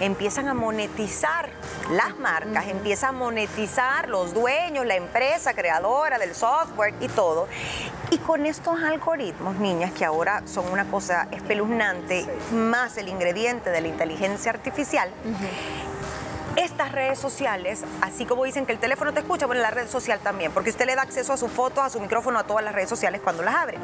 Empiezan 0.00 0.48
a 0.48 0.54
monetizar 0.54 1.50
las 1.90 2.18
marcas, 2.18 2.66
empieza 2.68 3.08
a 3.08 3.12
monetizar 3.12 4.08
los 4.08 4.34
dueños, 4.34 4.86
la 4.86 4.96
empresa 4.96 5.54
creadora 5.54 6.18
del 6.18 6.34
software 6.34 6.94
y 7.00 7.08
todo. 7.08 7.48
Y 8.10 8.18
con 8.18 8.46
estos 8.46 8.82
algoritmos, 8.82 9.56
niñas, 9.56 9.92
que 9.92 10.04
ahora 10.04 10.42
son 10.46 10.70
una 10.70 10.84
cosa 10.84 11.28
espeluznante, 11.32 12.26
más 12.52 12.96
el 12.98 13.08
ingrediente 13.08 13.70
de 13.70 13.80
la 13.80 13.88
inteligencia 13.88 14.52
artificial, 14.52 15.10
estas 16.66 16.92
redes 16.92 17.18
sociales, 17.18 17.84
así 18.02 18.26
como 18.26 18.44
dicen 18.44 18.66
que 18.66 18.72
el 18.72 18.78
teléfono 18.78 19.14
te 19.14 19.20
escucha, 19.20 19.46
bueno, 19.46 19.62
la 19.62 19.70
red 19.70 19.88
social 19.88 20.18
también, 20.18 20.52
porque 20.52 20.70
usted 20.70 20.84
le 20.84 20.94
da 20.94 21.02
acceso 21.02 21.32
a 21.32 21.36
su 21.36 21.48
foto, 21.48 21.80
a 21.80 21.88
su 21.88 22.00
micrófono, 22.00 22.38
a 22.38 22.44
todas 22.44 22.64
las 22.64 22.74
redes 22.74 22.88
sociales 22.88 23.20
cuando 23.22 23.42
las 23.42 23.54
abre. 23.54 23.78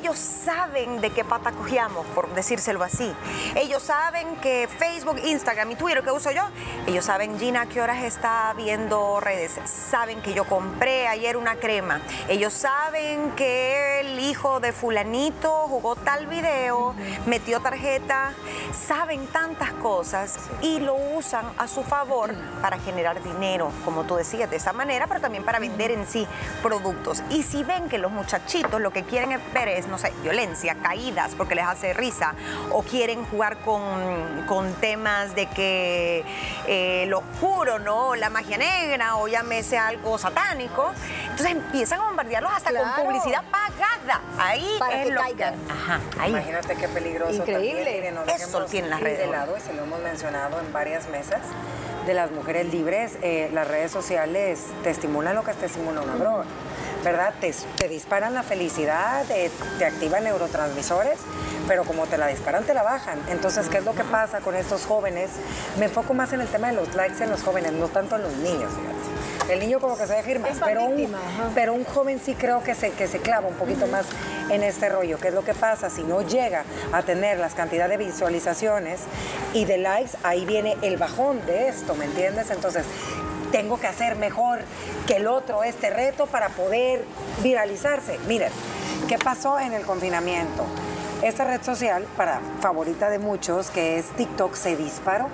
Ellos 0.00 0.18
saben 0.18 1.02
de 1.02 1.10
qué 1.10 1.24
pata 1.24 1.52
cogíamos, 1.52 2.06
por 2.14 2.32
decírselo 2.32 2.82
así. 2.82 3.14
Ellos 3.54 3.82
saben 3.82 4.36
que 4.36 4.66
Facebook, 4.66 5.20
Instagram 5.22 5.72
y 5.72 5.74
Twitter 5.74 6.02
que 6.02 6.10
uso 6.10 6.30
yo, 6.30 6.42
ellos 6.86 7.04
saben 7.04 7.38
Gina 7.38 7.66
qué 7.66 7.82
horas 7.82 8.02
está 8.04 8.54
viendo 8.56 9.20
redes, 9.20 9.60
saben 9.66 10.22
que 10.22 10.32
yo 10.32 10.44
compré 10.44 11.06
ayer 11.06 11.36
una 11.36 11.56
crema, 11.56 12.00
ellos 12.28 12.54
saben 12.54 13.32
que 13.32 14.00
el 14.00 14.20
hijo 14.20 14.58
de 14.58 14.72
fulanito 14.72 15.66
jugó 15.68 15.96
tal 15.96 16.26
video, 16.26 16.94
metió 17.26 17.60
tarjeta, 17.60 18.32
saben 18.72 19.26
tantas 19.26 19.70
cosas 19.74 20.38
y 20.62 20.80
lo 20.80 20.94
usan 20.94 21.44
a 21.58 21.68
su 21.68 21.82
favor 21.82 22.34
para 22.62 22.78
generar 22.78 23.22
dinero, 23.22 23.70
como 23.84 24.04
tú 24.04 24.16
decías, 24.16 24.48
de 24.48 24.56
esa 24.56 24.72
manera, 24.72 25.06
pero 25.06 25.20
también 25.20 25.44
para 25.44 25.58
vender 25.58 25.90
en 25.90 26.06
sí 26.06 26.26
productos. 26.62 27.22
Y 27.28 27.42
si 27.42 27.64
ven 27.64 27.90
que 27.90 27.98
los 27.98 28.10
muchachitos 28.10 28.80
lo 28.80 28.92
que 28.92 29.02
quieren 29.02 29.38
ver 29.52 29.68
es 29.68 29.89
no 29.90 29.98
sé, 29.98 30.12
violencia, 30.22 30.76
caídas 30.82 31.32
porque 31.36 31.54
les 31.54 31.64
hace 31.64 31.92
risa, 31.92 32.34
o 32.70 32.82
quieren 32.82 33.24
jugar 33.24 33.58
con, 33.58 34.44
con 34.46 34.72
temas 34.74 35.34
de 35.34 35.46
que 35.46 36.24
eh, 36.66 37.04
lo 37.08 37.18
oscuro, 37.18 37.78
¿no? 37.78 38.14
La 38.14 38.30
magia 38.30 38.58
negra, 38.58 39.16
o 39.16 39.28
llámese 39.28 39.78
algo 39.78 40.18
satánico. 40.18 40.92
Entonces 41.22 41.50
empiezan 41.50 42.00
a 42.00 42.04
bombardearlos 42.04 42.52
hasta 42.52 42.70
con 42.72 43.04
publicidad 43.04 43.42
pagada. 43.50 44.20
Ahí 44.38 44.76
Para 44.78 45.00
es 45.00 45.06
que 45.06 45.12
lo 45.12 45.20
caigan. 45.20 45.54
Ajá, 45.68 46.00
ahí. 46.18 46.30
Imagínate 46.30 46.74
qué 46.76 46.88
peligroso. 46.88 47.34
Increíble. 47.34 47.84
también, 47.84 48.14
miren, 48.14 48.40
Eso 48.40 48.66
las 48.88 49.00
redes 49.00 49.18
de 49.18 49.24
hoy. 49.26 49.30
lado, 49.32 49.56
y 49.56 49.60
se 49.60 49.72
lo 49.72 49.82
hemos 49.82 50.00
mencionado 50.00 50.60
en 50.60 50.72
varias 50.72 51.08
mesas, 51.08 51.40
de 52.06 52.14
las 52.14 52.30
mujeres 52.30 52.72
libres, 52.72 53.18
eh, 53.22 53.50
las 53.52 53.68
redes 53.68 53.90
sociales 53.90 54.66
te 54.82 54.90
estimulan 54.90 55.34
lo 55.34 55.44
que 55.44 55.52
te 55.54 55.66
estimula 55.66 56.00
una 56.00 56.16
droga. 56.16 56.44
¿Verdad? 57.04 57.32
Te, 57.40 57.54
te 57.76 57.88
disparan 57.88 58.34
la 58.34 58.42
felicidad, 58.42 59.24
eh, 59.30 59.50
te 59.78 59.86
activan 59.86 60.24
neurotransmisores, 60.24 61.18
pero 61.66 61.84
como 61.84 62.06
te 62.06 62.18
la 62.18 62.26
disparan, 62.26 62.64
te 62.64 62.74
la 62.74 62.82
bajan. 62.82 63.18
Entonces, 63.28 63.68
¿qué 63.68 63.78
es 63.78 63.84
lo 63.84 63.94
que 63.94 64.04
pasa 64.04 64.40
con 64.40 64.54
estos 64.54 64.84
jóvenes? 64.84 65.30
Me 65.78 65.86
enfoco 65.86 66.12
más 66.12 66.32
en 66.34 66.42
el 66.42 66.48
tema 66.48 66.68
de 66.68 66.74
los 66.74 66.94
likes 66.94 67.22
en 67.24 67.30
los 67.30 67.42
jóvenes, 67.42 67.72
no 67.72 67.88
tanto 67.88 68.16
en 68.16 68.22
los 68.22 68.36
niños, 68.36 68.70
fíjate. 68.74 69.52
El 69.52 69.60
niño 69.60 69.80
como 69.80 69.96
que 69.96 70.06
se 70.06 70.14
deja 70.14 70.30
ir 70.30 70.38
más, 70.38 70.58
pero 70.64 70.84
un, 70.84 71.12
pero 71.54 71.72
un 71.74 71.84
joven 71.84 72.20
sí 72.24 72.34
creo 72.34 72.62
que 72.62 72.74
se, 72.74 72.90
que 72.90 73.08
se 73.08 73.18
clava 73.18 73.48
un 73.48 73.54
poquito 73.54 73.86
más 73.88 74.06
en 74.48 74.62
este 74.62 74.88
rollo. 74.88 75.18
¿Qué 75.18 75.28
es 75.28 75.34
lo 75.34 75.42
que 75.42 75.54
pasa? 75.54 75.90
Si 75.90 76.04
no 76.04 76.22
llega 76.22 76.64
a 76.92 77.02
tener 77.02 77.38
las 77.38 77.54
cantidades 77.54 77.98
de 77.98 78.04
visualizaciones 78.04 79.00
y 79.52 79.64
de 79.64 79.78
likes, 79.78 80.12
ahí 80.22 80.44
viene 80.44 80.76
el 80.82 80.98
bajón 80.98 81.44
de 81.46 81.68
esto, 81.68 81.94
¿me 81.96 82.04
entiendes? 82.04 82.50
Entonces, 82.50 82.84
tengo 83.52 83.78
que 83.78 83.86
hacer 83.86 84.16
mejor 84.16 84.60
que 85.06 85.16
el 85.16 85.26
otro 85.26 85.64
este 85.64 85.90
reto 85.90 86.26
para 86.26 86.48
poder 86.50 87.04
viralizarse. 87.42 88.18
Miren, 88.26 88.52
¿qué 89.08 89.18
pasó 89.18 89.58
en 89.58 89.72
el 89.72 89.84
confinamiento? 89.84 90.64
Esta 91.22 91.44
red 91.44 91.62
social, 91.62 92.06
para 92.16 92.40
favorita 92.60 93.10
de 93.10 93.18
muchos, 93.18 93.68
que 93.68 93.98
es 93.98 94.06
TikTok, 94.12 94.54
se 94.54 94.74
disparó. 94.74 95.28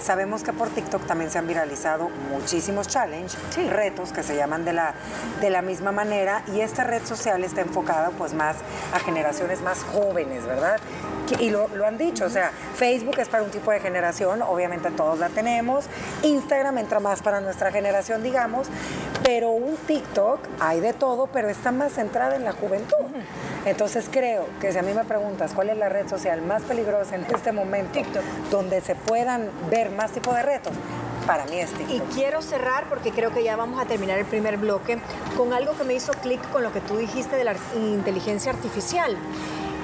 Sabemos 0.00 0.42
que 0.42 0.54
por 0.54 0.70
TikTok 0.70 1.06
también 1.06 1.30
se 1.30 1.36
han 1.36 1.46
viralizado 1.46 2.08
muchísimos 2.30 2.88
challenges, 2.88 3.36
retos 3.68 4.12
que 4.12 4.22
se 4.22 4.34
llaman 4.34 4.64
de 4.64 4.72
la, 4.72 4.94
de 5.42 5.50
la 5.50 5.60
misma 5.60 5.92
manera 5.92 6.42
y 6.54 6.60
esta 6.60 6.84
red 6.84 7.04
social 7.04 7.44
está 7.44 7.60
enfocada 7.60 8.12
pues 8.16 8.32
más 8.32 8.56
a 8.94 8.98
generaciones 8.98 9.60
más 9.60 9.82
jóvenes, 9.82 10.46
¿verdad? 10.46 10.78
Y 11.38 11.50
lo, 11.50 11.68
lo 11.68 11.86
han 11.86 11.98
dicho, 11.98 12.24
o 12.24 12.30
sea, 12.30 12.50
Facebook 12.74 13.18
es 13.18 13.28
para 13.28 13.42
un 13.42 13.50
tipo 13.50 13.70
de 13.70 13.80
generación, 13.80 14.42
obviamente 14.42 14.90
todos 14.90 15.18
la 15.18 15.28
tenemos, 15.28 15.86
Instagram 16.22 16.78
entra 16.78 17.00
más 17.00 17.22
para 17.22 17.40
nuestra 17.40 17.72
generación, 17.72 18.22
digamos, 18.22 18.68
pero 19.24 19.50
un 19.50 19.76
TikTok 19.76 20.40
hay 20.60 20.80
de 20.80 20.92
todo, 20.92 21.26
pero 21.26 21.48
está 21.48 21.72
más 21.72 21.92
centrada 21.92 22.36
en 22.36 22.44
la 22.44 22.52
juventud. 22.52 22.96
Entonces 23.64 24.08
creo 24.10 24.46
que 24.60 24.72
si 24.72 24.78
a 24.78 24.82
mí 24.82 24.92
me 24.94 25.04
preguntas 25.04 25.52
cuál 25.52 25.70
es 25.70 25.76
la 25.76 25.88
red 25.88 26.08
social 26.08 26.40
más 26.42 26.62
peligrosa 26.62 27.16
en 27.16 27.26
este 27.34 27.50
momento, 27.50 28.00
donde 28.50 28.80
se 28.80 28.94
puedan 28.94 29.50
ver 29.70 29.90
más 29.90 30.12
tipo 30.12 30.32
de 30.32 30.42
retos, 30.42 30.72
para 31.26 31.44
mí 31.46 31.58
es 31.58 31.72
Y 31.72 31.84
TikTok. 31.98 32.14
quiero 32.14 32.42
cerrar, 32.42 32.88
porque 32.88 33.10
creo 33.10 33.32
que 33.32 33.42
ya 33.42 33.56
vamos 33.56 33.82
a 33.82 33.86
terminar 33.86 34.18
el 34.18 34.26
primer 34.26 34.58
bloque, 34.58 34.98
con 35.36 35.52
algo 35.52 35.76
que 35.76 35.82
me 35.82 35.94
hizo 35.94 36.12
clic 36.12 36.40
con 36.50 36.62
lo 36.62 36.72
que 36.72 36.80
tú 36.80 36.96
dijiste 36.96 37.34
de 37.34 37.42
la 37.42 37.56
inteligencia 37.74 38.52
artificial. 38.52 39.16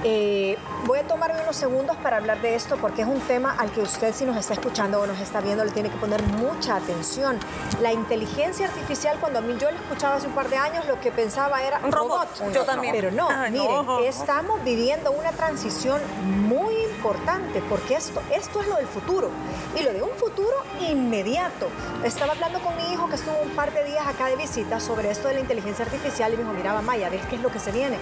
Eh, 0.05 0.59
voy 0.85 0.99
a 0.99 1.07
tomarme 1.07 1.41
unos 1.43 1.55
segundos 1.55 1.97
para 1.99 2.17
hablar 2.17 2.41
de 2.41 2.57
esto 2.57 2.77
porque 2.77 3.03
es 3.03 3.09
un 3.09 3.21
tema 3.21 3.55
al 3.57 3.71
que 3.71 3.81
usted 3.81 4.13
si 4.13 4.25
nos 4.25 4.37
está 4.37 4.55
escuchando 4.55 5.01
o 5.01 5.07
nos 5.07 5.21
está 5.21 5.41
viendo 5.41 5.65
le 5.65 5.71
tiene 5.71 5.91
que 5.91 5.97
poner 5.97 6.21
mucha 6.25 6.77
atención. 6.77 7.39
La 7.81 7.93
inteligencia 7.93 8.67
artificial, 8.67 9.19
cuando 9.21 9.39
a 9.39 9.43
mí 9.43 9.57
yo 9.61 9.71
lo 9.71 9.77
escuchaba 9.77 10.17
hace 10.17 10.27
un 10.27 10.35
par 10.35 10.49
de 10.49 10.57
años, 10.57 10.87
lo 10.87 11.01
que 11.01 11.13
pensaba 11.13 11.63
era 11.63 11.81
Un 11.85 11.93
robot. 11.93 12.53
Yo 12.53 12.65
también. 12.65 12.95
Pero 12.95 13.13
no, 13.13 13.29
Ay, 13.31 13.53
miren, 13.53 13.87
no. 13.87 14.01
estamos 14.01 14.63
viviendo 14.65 15.13
una 15.13 15.31
transición 15.31 16.01
muy 16.49 16.75
importante 16.75 17.63
porque 17.69 17.95
esto, 17.95 18.21
esto 18.35 18.61
es 18.61 18.67
lo 18.67 18.77
del 18.77 18.87
futuro 18.87 19.31
y 19.79 19.83
lo 19.83 19.93
de 19.93 20.03
un 20.03 20.11
futuro 20.17 20.57
inmediato. 20.81 21.69
Estaba 22.03 22.33
hablando 22.33 22.59
con 22.61 22.77
mi 22.77 22.93
hijo 22.93 23.09
que 23.09 23.15
estuvo 23.15 23.37
un 23.41 23.51
par 23.51 23.73
de 23.73 23.85
días 23.85 24.07
acá 24.07 24.27
de 24.27 24.37
visita 24.37 24.81
sobre 24.81 25.11
esto 25.11 25.29
de 25.29 25.35
la 25.35 25.41
inteligencia 25.41 25.85
artificial 25.85 26.33
y 26.33 26.37
me 26.37 26.43
dijo, 26.43 26.55
mira 26.55 26.73
mamá, 26.73 26.97
ya 26.97 27.09
ves 27.09 27.25
qué 27.27 27.37
es 27.37 27.43
lo 27.43 27.51
que 27.51 27.61
se 27.61 27.71
viene. 27.71 27.99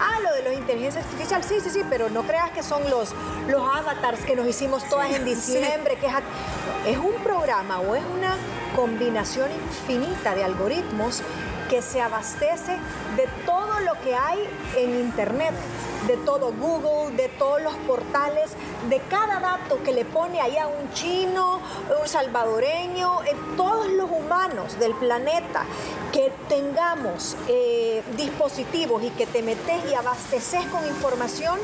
Ah, 0.00 0.20
lo 0.22 0.32
de 0.34 0.42
la 0.42 0.54
inteligencia 0.54 1.00
artificial, 1.00 1.42
sí, 1.44 1.60
sí, 1.60 1.70
sí, 1.70 1.82
pero 1.88 2.10
no 2.10 2.22
creas 2.22 2.50
que 2.50 2.62
son 2.62 2.82
los, 2.90 3.14
los 3.48 3.62
avatars 3.62 4.24
que 4.24 4.36
nos 4.36 4.46
hicimos 4.46 4.88
todas 4.88 5.10
en 5.12 5.24
diciembre, 5.34 5.96
que 5.96 6.06
es, 6.06 6.14
es 6.86 6.98
un 6.98 7.14
programa 7.22 7.80
o 7.80 7.94
es 7.94 8.02
una 8.04 8.36
combinación 8.74 9.50
infinita 9.52 10.34
de 10.34 10.44
algoritmos 10.44 11.22
que 11.68 11.80
se 11.82 12.00
abastece 12.02 12.72
de 13.16 13.26
todo 13.46 13.80
lo 13.80 13.94
que 14.02 14.14
hay 14.14 14.38
en 14.76 15.00
Internet, 15.00 15.54
de 16.06 16.16
todo 16.18 16.52
Google, 16.52 17.16
de 17.16 17.28
todos 17.30 17.62
los 17.62 17.74
portales, 17.86 18.50
de 18.90 18.98
cada 19.08 19.40
dato 19.40 19.82
que 19.82 19.92
le 19.92 20.04
pone 20.04 20.40
ahí 20.40 20.58
a 20.58 20.66
un 20.66 20.92
chino, 20.92 21.60
un 22.00 22.06
salvadoreño, 22.08 23.22
eh, 23.22 23.34
todos 23.56 23.88
los 23.88 24.10
del 24.78 24.94
planeta, 24.94 25.64
que 26.10 26.32
tengamos 26.48 27.36
eh, 27.48 28.02
dispositivos 28.16 29.02
y 29.02 29.10
que 29.10 29.26
te 29.26 29.42
metes 29.42 29.84
y 29.90 29.94
abasteces 29.94 30.64
con 30.66 30.86
información, 30.86 31.58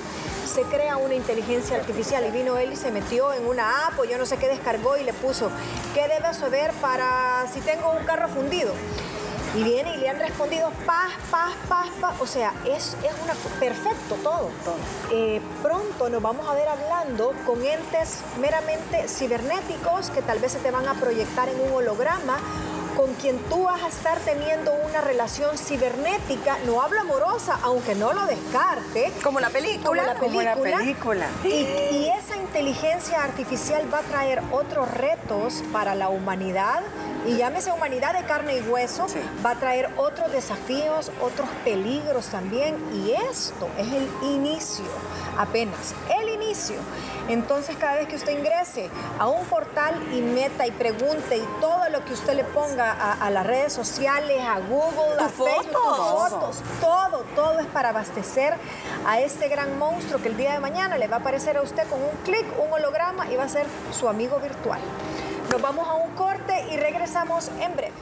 se 0.47 0.63
crea 0.63 0.99
una 0.99 1.15
inteligencia 1.15 1.79
artificial. 1.79 2.27
Y 2.27 2.31
vino 2.31 2.59
él 2.59 2.75
y 2.75 2.77
se 2.77 2.91
metió 2.91 3.33
en 3.33 3.47
una 3.47 3.87
app 3.87 3.99
o 3.99 4.05
yo 4.05 4.19
no 4.19 4.27
sé 4.27 4.37
qué 4.37 4.49
descargó 4.49 4.99
y 4.99 5.05
le 5.05 5.15
puso, 5.15 5.51
¿qué 5.95 6.09
debo 6.09 6.35
saber 6.35 6.73
para 6.75 7.47
si 7.51 7.61
tengo 7.61 7.91
un 7.91 8.05
carro 8.05 8.29
fundido? 8.29 8.75
Y 9.57 9.63
viene 9.63 9.95
y 9.95 9.99
le 9.99 10.09
han 10.09 10.19
respondido 10.19 10.71
paz, 10.87 11.13
paz, 11.31 11.53
paz, 11.69 11.89
paz. 12.01 12.15
O 12.21 12.27
sea, 12.27 12.53
es, 12.65 12.97
es 13.03 13.13
una, 13.23 13.35
perfecto 13.59 14.17
todo. 14.23 14.51
Eh, 15.13 15.41
pronto 15.63 16.09
nos 16.11 16.23
vamos 16.23 16.47
a 16.49 16.55
ver 16.55 16.69
hablando 16.69 17.33
con 17.47 17.65
entes 17.65 18.19
meramente 18.41 19.09
cibernéticos 19.09 20.11
que 20.11 20.23
tal 20.23 20.39
vez 20.39 20.53
se 20.53 20.59
te 20.59 20.71
van 20.71 20.87
a 20.89 20.95
proyectar 20.95 21.49
en 21.49 21.61
un 21.61 21.73
holograma 21.73 22.39
con 22.97 23.15
quien 23.15 23.39
tú 23.45 23.63
vas 23.63 23.81
a 23.85 23.87
estar 23.89 24.19
teniendo 24.19 24.73
una 24.73 25.01
relación 25.01 25.57
cibernética, 25.57 26.59
no 26.67 26.83
hablo 26.83 27.01
amorosa, 27.01 27.57
aunque 27.63 27.95
no 27.95 28.13
lo 28.13 28.27
descarte. 28.27 29.13
Como 29.23 29.39
la 29.39 29.51
película. 29.51 29.85
Como 29.85 29.95
la 30.03 30.15
Como 30.19 30.43
la 30.43 30.55
película. 30.55 30.79
película. 30.79 31.27
Y, 31.45 31.95
y 31.95 32.11
esa 32.19 32.37
inteligencia 32.37 33.23
artificial 33.23 33.83
va 33.95 33.99
a 33.99 34.03
traer 34.03 34.43
otros 34.51 34.91
retos 34.91 35.63
para 35.73 35.95
la 35.95 36.09
humanidad. 36.09 36.83
Y 37.27 37.37
llámese 37.37 37.71
humanidad 37.73 38.15
de 38.15 38.25
carne 38.25 38.57
y 38.57 38.61
hueso, 38.63 39.09
Sí. 39.09 39.19
va 39.45 39.51
a 39.51 39.55
traer 39.57 39.91
otros 39.97 40.33
desafíos, 40.33 41.11
otros 41.21 41.49
peligros 41.65 42.27
también. 42.27 42.77
Y 42.95 43.13
esto 43.31 43.69
es 43.77 43.87
el 43.93 44.09
inicio, 44.23 44.85
apenas, 45.37 45.95
el 46.21 46.29
inicio. 46.31 46.77
Entonces 47.29 47.77
cada 47.77 47.97
vez 47.97 48.09
que 48.09 48.17
usted 48.17 48.33
ingrese 48.39 48.89
a 49.19 49.27
un 49.29 49.45
portal 49.47 49.95
y 50.15 50.21
meta 50.23 50.67
y 50.67 50.71
pregunte 50.71 51.37
y 51.37 51.47
todo 51.61 51.89
lo 51.91 52.03
que 52.05 52.15
usted 52.15 52.35
le 52.35 52.45
ponga 52.45 52.91
a, 52.93 53.13
a 53.27 53.31
las 53.31 53.47
redes 53.47 53.73
sociales, 53.75 54.41
a 54.43 54.61
Google, 54.61 55.21
a 55.23 55.29
Tus 55.29 55.47
Facebook, 55.47 55.73
tus 55.73 55.97
fotos. 55.97 56.31
fotos, 56.31 56.57
todo, 56.81 57.25
todo 57.35 57.59
es 57.61 57.67
para 57.67 57.91
abastecer 57.91 58.55
a 59.07 59.21
este 59.21 59.49
gran 59.49 59.79
monstruo 59.79 60.23
que 60.23 60.29
el 60.29 60.37
día 60.39 60.53
de 60.53 60.61
mañana 60.61 60.97
le 60.97 61.07
va 61.07 61.17
a 61.17 61.21
aparecer 61.21 61.59
a 61.59 61.63
usted 61.63 61.87
con 61.89 62.01
un 62.03 62.17
clic, 62.25 62.47
un 62.59 62.73
holograma 62.73 63.31
y 63.31 63.37
va 63.37 63.45
a 63.45 63.49
ser 63.49 63.67
su 63.93 64.09
amigo 64.09 64.39
virtual. 64.39 64.81
Nos 65.51 65.61
vamos 65.63 65.87
a 65.89 65.95
un 65.95 66.11
corte 66.13 66.58
y 66.71 66.77
regresamos 66.77 67.51
en 67.61 67.77
breve. 67.77 67.95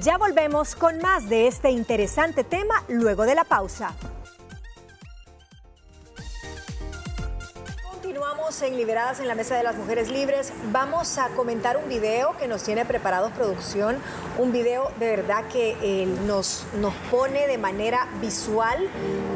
Ya 0.00 0.18
volvemos 0.18 0.74
con 0.74 0.98
más 0.98 1.28
de 1.28 1.46
este 1.46 1.70
interesante 1.70 2.44
tema 2.44 2.84
luego 2.88 3.24
de 3.24 3.34
la 3.34 3.44
pausa. 3.44 3.94
Continuamos 7.90 8.60
en 8.62 8.76
Liberadas 8.76 9.20
en 9.20 9.28
la 9.28 9.34
Mesa 9.34 9.56
de 9.56 9.62
las 9.62 9.76
Mujeres 9.76 10.10
Libres. 10.10 10.52
Vamos 10.72 11.16
a 11.18 11.28
comentar 11.30 11.78
un 11.78 11.88
video 11.88 12.36
que 12.36 12.48
nos 12.48 12.62
tiene 12.62 12.84
preparados 12.84 13.32
producción, 13.32 13.96
un 14.38 14.52
video 14.52 14.90
de 14.98 15.08
verdad 15.08 15.44
que 15.50 15.76
eh, 15.82 16.06
nos, 16.26 16.66
nos 16.80 16.94
pone 17.10 17.46
de 17.46 17.58
manera 17.58 18.08
visual 18.20 18.88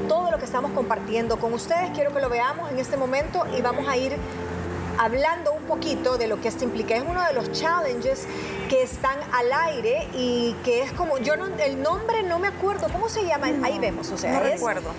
todo 0.06 0.30
lo 0.30 0.38
que 0.38 0.44
estamos 0.44 0.72
compartiendo 0.72 1.38
con 1.38 1.54
ustedes. 1.54 1.90
Quiero 1.94 2.12
que 2.12 2.20
lo 2.20 2.28
veamos 2.28 2.70
en 2.70 2.78
este 2.78 2.96
momento 2.96 3.46
y 3.56 3.62
vamos 3.62 3.88
a 3.88 3.96
ir 3.96 4.16
hablando 4.98 5.52
un 5.52 5.62
poquito 5.64 6.18
de 6.18 6.26
lo 6.26 6.40
que 6.40 6.48
esto 6.48 6.64
implica. 6.64 6.94
Es 6.94 7.02
uno 7.06 7.22
de 7.24 7.32
los 7.34 7.50
challenges 7.52 8.26
que 8.68 8.82
están 8.82 9.18
al 9.32 9.52
aire 9.52 10.08
y 10.14 10.54
que 10.64 10.82
es 10.82 10.92
como, 10.92 11.18
yo 11.18 11.36
no, 11.36 11.46
el 11.46 11.82
nombre 11.82 12.22
no 12.22 12.38
me 12.38 12.48
acuerdo, 12.48 12.88
¿cómo 12.92 13.08
se 13.08 13.24
llama? 13.24 13.48
Ahí 13.62 13.78
vemos, 13.78 14.10
o 14.10 14.18
sea, 14.18 14.32
no 14.32 14.44
es 14.46 14.54
recuerdo. 14.54 14.90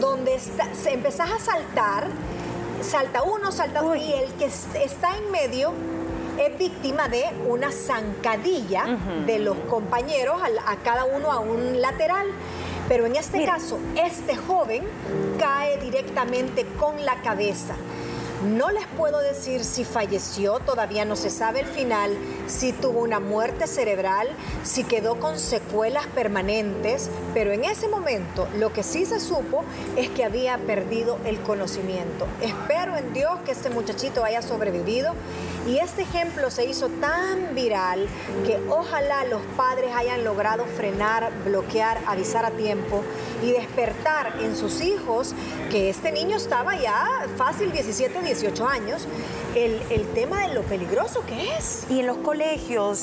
donde 0.00 0.34
está, 0.34 0.66
se, 0.74 0.92
empezás 0.92 1.30
a 1.30 1.38
saltar, 1.38 2.08
salta 2.82 3.22
uno, 3.22 3.52
salta 3.52 3.82
dos, 3.82 3.96
y 3.96 4.12
el 4.12 4.32
que 4.34 4.46
es- 4.46 4.66
está 4.74 5.16
en 5.16 5.30
medio 5.30 5.72
es 6.38 6.58
víctima 6.58 7.08
de 7.08 7.24
una 7.46 7.70
zancadilla 7.70 8.98
de 9.26 9.38
los 9.38 9.56
compañeros 9.68 10.40
a, 10.66 10.76
cada 10.76 11.04
uno 11.04 11.30
a 11.30 11.38
un 11.40 11.80
lateral. 11.80 12.26
Pero 12.88 13.06
en 13.06 13.14
este 13.16 13.38
Mira. 13.38 13.54
caso, 13.54 13.78
este 13.94 14.34
joven 14.36 14.82
cae 15.38 15.78
directamente 15.78 16.66
con 16.78 17.04
la 17.06 17.22
cabeza. 17.22 17.74
No 18.42 18.72
les 18.72 18.86
puedo 18.96 19.20
decir 19.20 19.64
si 19.64 19.84
falleció, 19.84 20.58
todavía 20.58 21.04
no 21.04 21.14
se 21.14 21.30
sabe 21.30 21.60
el 21.60 21.66
final, 21.66 22.10
si 22.52 22.72
tuvo 22.72 23.00
una 23.00 23.18
muerte 23.18 23.66
cerebral, 23.66 24.28
si 24.62 24.84
quedó 24.84 25.18
con 25.18 25.38
secuelas 25.38 26.06
permanentes, 26.08 27.10
pero 27.34 27.50
en 27.52 27.64
ese 27.64 27.88
momento 27.88 28.46
lo 28.58 28.72
que 28.72 28.82
sí 28.82 29.06
se 29.06 29.18
supo 29.20 29.64
es 29.96 30.10
que 30.10 30.24
había 30.24 30.58
perdido 30.58 31.18
el 31.24 31.40
conocimiento. 31.40 32.26
Espero 32.42 32.96
en 32.96 33.12
Dios 33.14 33.40
que 33.44 33.52
este 33.52 33.70
muchachito 33.70 34.22
haya 34.22 34.42
sobrevivido 34.42 35.14
y 35.66 35.78
este 35.78 36.02
ejemplo 36.02 36.50
se 36.50 36.66
hizo 36.66 36.88
tan 36.88 37.54
viral 37.54 38.06
que 38.44 38.60
ojalá 38.68 39.24
los 39.24 39.40
padres 39.56 39.94
hayan 39.94 40.24
logrado 40.24 40.64
frenar, 40.66 41.32
bloquear, 41.44 42.00
avisar 42.06 42.44
a 42.44 42.50
tiempo 42.50 43.02
y 43.42 43.52
despertar 43.52 44.34
en 44.40 44.56
sus 44.56 44.80
hijos 44.80 45.34
que 45.70 45.88
este 45.88 46.12
niño 46.12 46.36
estaba 46.36 46.76
ya 46.76 47.26
fácil 47.36 47.72
17, 47.72 48.22
18 48.22 48.66
años, 48.66 49.06
el, 49.54 49.80
el 49.90 50.06
tema 50.14 50.46
de 50.46 50.54
lo 50.54 50.62
peligroso 50.62 51.24
que 51.26 51.56
es. 51.56 51.84
Y 51.88 52.00
en 52.00 52.06
los 52.06 52.18
colegios, 52.18 52.41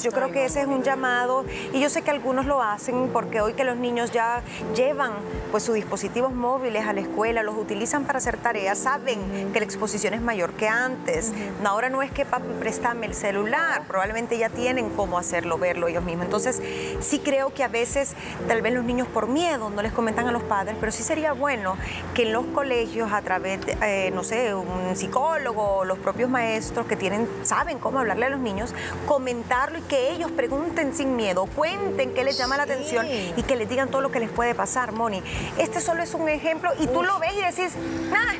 yo 0.04 0.12
creo 0.12 0.32
que 0.32 0.46
ese 0.46 0.62
es 0.62 0.68
un 0.68 0.84
llamado, 0.84 1.46
y 1.74 1.80
yo 1.80 1.90
sé 1.90 2.02
que 2.02 2.12
algunos 2.12 2.46
lo 2.46 2.62
hacen 2.62 3.10
porque 3.12 3.42
hoy 3.42 3.54
que 3.54 3.64
los 3.64 3.78
niños 3.78 4.12
ya 4.12 4.42
llevan 4.76 5.12
pues 5.52 5.64
sus 5.64 5.76
dispositivos 5.76 6.34
móviles 6.34 6.86
a 6.86 6.94
la 6.94 7.02
escuela, 7.02 7.44
los 7.44 7.56
utilizan 7.58 8.06
para 8.06 8.18
hacer 8.18 8.38
tareas, 8.38 8.78
saben 8.78 9.52
que 9.52 9.60
la 9.60 9.66
exposición 9.66 10.14
es 10.14 10.22
mayor 10.22 10.52
que 10.54 10.68
antes. 10.68 11.34
Ahora 11.64 11.90
no 11.90 12.02
es 12.02 12.12
que 12.12 12.26
papi 12.26 12.48
préstame 12.60 13.08
el 13.08 13.14
celular, 13.14 13.84
probablemente 13.88 14.38
ya 14.38 14.50
tienen 14.50 14.90
cómo 14.90 15.18
hacerlo, 15.18 15.58
verlo 15.58 15.88
ellos 15.88 16.04
mismos. 16.04 16.26
Entonces, 16.26 16.62
sí 17.00 17.20
creo 17.20 17.54
que 17.54 17.64
a 17.64 17.68
veces 17.68 18.14
tal 18.48 18.62
vez 18.62 18.74
los 18.74 18.84
niños 18.84 19.08
por 19.08 19.28
miedo 19.28 19.70
no 19.70 19.82
les 19.82 19.92
comentan 19.92 20.28
a 20.28 20.32
los 20.32 20.44
padres, 20.44 20.76
pero 20.80 20.92
sí 20.92 21.04
sería 21.04 21.34
bueno 21.34 21.76
que 22.14 22.24
en 22.24 22.34
los 22.34 22.46
colegios 22.48 23.12
a 23.12 23.22
través 23.22 23.66
de, 23.66 23.78
eh, 23.82 24.12
no 24.12 24.24
sé, 24.24 24.54
un 24.54 24.96
psicólogo, 24.96 25.86
los 25.86 25.98
propios 25.98 26.30
maestros 26.30 26.86
que 26.86 26.96
tienen, 26.96 27.28
saben 27.44 27.80
cómo 27.80 28.00
hablarle 28.00 28.26
a 28.26 28.30
los 28.30 28.40
niños, 28.40 28.74
comentarlo 29.20 29.80
y 29.80 29.82
que 29.82 30.12
ellos 30.12 30.32
pregunten 30.32 30.96
sin 30.96 31.18
miedo, 31.18 31.46
cuenten 31.54 32.14
qué 32.14 32.24
les 32.24 32.38
llama 32.38 32.56
la 32.56 32.64
atención 32.64 33.06
y 33.06 33.44
que 33.44 33.58
les 33.58 33.68
digan 33.68 33.90
todo 33.90 34.00
lo 34.00 34.12
que 34.12 34.22
les 34.22 34.30
puede 34.30 34.56
pasar, 34.56 34.94
Moni. 34.94 35.22
Este 35.58 35.82
solo 35.82 36.02
es 36.02 36.14
un 36.14 36.30
ejemplo 36.30 36.72
y 36.80 36.88
tú 36.88 37.04
lo 37.04 37.20
ves 37.20 37.34
y 37.34 37.42
decís, 37.42 37.74
"Ah", 38.14 38.34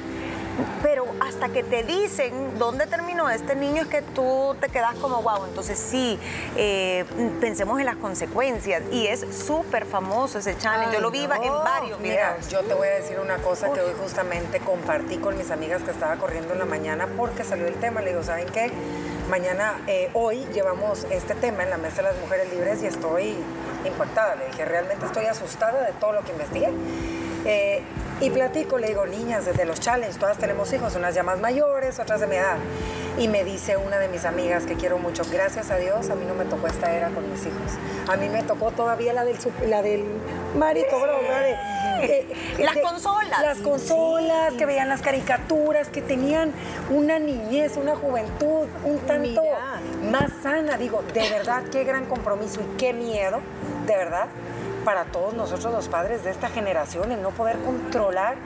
pero 0.82 1.06
hasta 1.20 1.50
que 1.50 1.64
te 1.64 1.84
dicen 1.84 2.58
dónde 2.58 2.88
terminó 2.88 3.30
este 3.30 3.56
niño 3.56 3.82
es 3.84 3.88
que 3.88 4.02
tú 4.02 4.56
te 4.60 4.70
quedas 4.70 4.96
como 4.96 5.22
wow. 5.22 5.46
Entonces 5.46 5.80
sí, 5.80 6.20
eh, 6.56 7.06
pensemos 7.40 7.80
en 7.80 7.86
las 7.86 7.96
consecuencias 7.98 8.84
y 8.92 9.08
es 9.08 9.26
súper 9.46 9.86
famoso 9.86 10.40
ese 10.40 10.58
challenge. 10.58 10.92
Yo 10.92 10.98
Ay, 10.98 11.02
lo 11.04 11.12
vi 11.12 11.28
no. 11.28 11.36
en 11.36 11.54
varios 11.54 12.00
Mira, 12.00 12.34
videos. 12.34 12.50
yo 12.50 12.62
te 12.62 12.74
voy 12.74 12.88
a 12.88 12.92
decir 12.92 13.20
una 13.20 13.38
cosa 13.38 13.72
que 13.72 13.82
hoy 13.82 13.94
justamente 14.00 14.60
compartí 14.60 15.18
con 15.18 15.38
mis 15.38 15.52
amigas 15.52 15.84
que 15.84 15.92
estaba 15.92 16.16
corriendo 16.16 16.54
en 16.54 16.60
la 16.60 16.66
mañana 16.66 17.08
porque 17.18 17.44
salió 17.44 17.68
el 17.68 17.76
tema. 17.76 18.02
Le 18.02 18.12
digo, 18.12 18.24
¿saben 18.24 18.48
qué? 18.48 18.72
Mañana, 19.30 19.80
eh, 19.88 20.10
hoy 20.14 20.46
llevamos 20.54 21.06
este 21.12 21.36
tema 21.36 21.64
en 21.64 21.70
la 21.70 21.78
Mesa 21.78 21.98
de 21.98 22.04
las 22.04 22.18
Mujeres 22.18 22.50
Libres 22.52 22.82
y 22.82 22.88
estoy 22.88 23.36
impactada. 23.86 24.36
Le 24.36 24.48
dije, 24.48 24.66
realmente 24.66 25.06
estoy 25.06 25.26
asustada 25.26 25.86
de 25.86 25.94
todo 25.94 26.14
lo 26.14 26.24
que 26.24 26.32
investigué. 26.32 26.70
Eh, 27.46 27.82
y 28.22 28.30
platico, 28.32 28.78
le 28.78 28.88
digo, 28.90 29.06
niñas, 29.06 29.46
desde 29.46 29.64
los 29.66 29.80
challenges, 29.80 30.18
todas 30.18 30.38
tenemos 30.38 30.72
hijos, 30.74 30.96
unas 30.96 31.16
ya 31.16 31.24
más 31.24 31.40
mayores, 31.40 32.00
otras 32.00 32.20
de 32.20 32.28
mi 32.28 32.36
edad. 32.36 32.58
Y 33.18 33.28
me 33.30 33.44
dice 33.46 33.78
una 33.78 33.98
de 33.98 34.08
mis 34.10 34.26
amigas 34.26 34.66
que 34.66 34.76
quiero 34.76 34.98
mucho, 34.98 35.24
gracias 35.32 35.72
a 35.72 35.78
Dios, 35.78 36.10
a 36.10 36.16
mí 36.16 36.26
no 36.26 36.34
me 36.36 36.44
tocó 36.46 36.68
esta 36.68 36.92
era 36.92 37.10
con 37.10 37.30
mis 37.32 37.42
hijos. 37.46 37.72
A 38.10 38.18
mí 38.18 38.28
me 38.28 38.44
tocó 38.44 38.72
todavía 38.72 39.14
la 39.14 39.24
del, 39.24 39.38
la 39.68 39.82
del 39.82 40.04
marito, 40.58 41.00
bro, 41.00 41.14
de... 41.18 41.52
eh, 42.02 42.28
Las 42.60 42.76
que- 42.76 42.82
consolas. 42.82 43.42
Las 43.42 43.58
consolas, 43.60 44.54
que 44.56 44.66
veían 44.66 44.90
las 44.90 45.02
caricaturas, 45.02 45.88
que 45.90 46.02
tenían 46.02 46.52
una 46.90 47.20
niñez, 47.20 47.78
una 47.78 47.96
juventud 47.96 48.68
un 48.84 49.00
tanto 49.00 49.42
Mira. 49.42 50.12
más 50.12 50.32
sana. 50.44 50.78
Digo, 50.78 51.04
de 51.14 51.30
verdad, 51.30 51.64
qué 51.72 51.84
gran 51.86 52.06
compromiso 52.06 52.60
y 52.62 52.78
qué 52.78 52.94
miedo, 52.94 53.40
de 53.86 53.96
verdad, 53.96 54.28
para 54.90 55.06
todos 55.06 55.36
nosotros 55.36 55.72
los 55.72 55.88
padres 55.88 56.24
de 56.24 56.32
esta 56.32 56.50
generación, 56.50 57.12
el 57.12 57.22
no 57.22 57.30
poder 57.30 57.60
controlar 57.60 58.38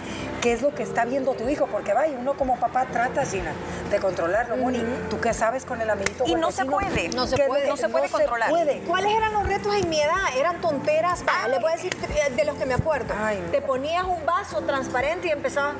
qué 0.42 0.52
es 0.52 0.62
lo 0.62 0.76
que 0.76 0.84
está 0.84 1.06
viendo 1.06 1.36
tu 1.36 1.48
hijo, 1.48 1.68
porque 1.68 1.94
vaya, 1.94 2.18
uno 2.20 2.34
como 2.34 2.60
papá 2.60 2.86
trata, 2.92 3.26
Gina, 3.26 3.54
de 3.90 3.98
controlarlo, 3.98 4.58
Moni. 4.58 4.84
¿Tú 5.10 5.22
qué 5.22 5.34
sabes 5.34 5.64
con 5.64 5.80
el 5.80 5.90
amiguito? 5.90 6.26
Y 6.28 6.36
no 6.36 6.52
se 6.52 6.66
puede. 6.66 7.08
No 7.16 7.28
se 7.28 7.38
¿Qué 7.38 7.44
es 7.44 7.48
puede. 7.48 7.70
No 7.70 7.78
se 7.78 7.88
puede 7.88 8.10
controlar. 8.10 8.50
puede. 8.50 8.80
¿Cuáles 8.82 9.16
eran 9.16 9.32
los 9.32 9.48
retos 9.48 9.74
en 9.74 9.88
mi 9.88 10.02
edad? 10.02 10.18
Eran 10.36 10.60
tonteras. 10.60 11.24
Va, 11.24 11.48
le 11.48 11.60
voy 11.60 11.72
a 11.72 11.76
decir 11.76 11.96
eh, 12.10 12.34
de 12.36 12.44
los 12.44 12.58
que 12.58 12.66
me 12.66 12.74
acuerdo. 12.74 13.14
Ay. 13.18 13.42
Te 13.50 13.62
ponías 13.62 14.04
un 14.04 14.26
vaso 14.26 14.60
transparente 14.64 15.30
y 15.30 15.32
empezabas 15.32 15.76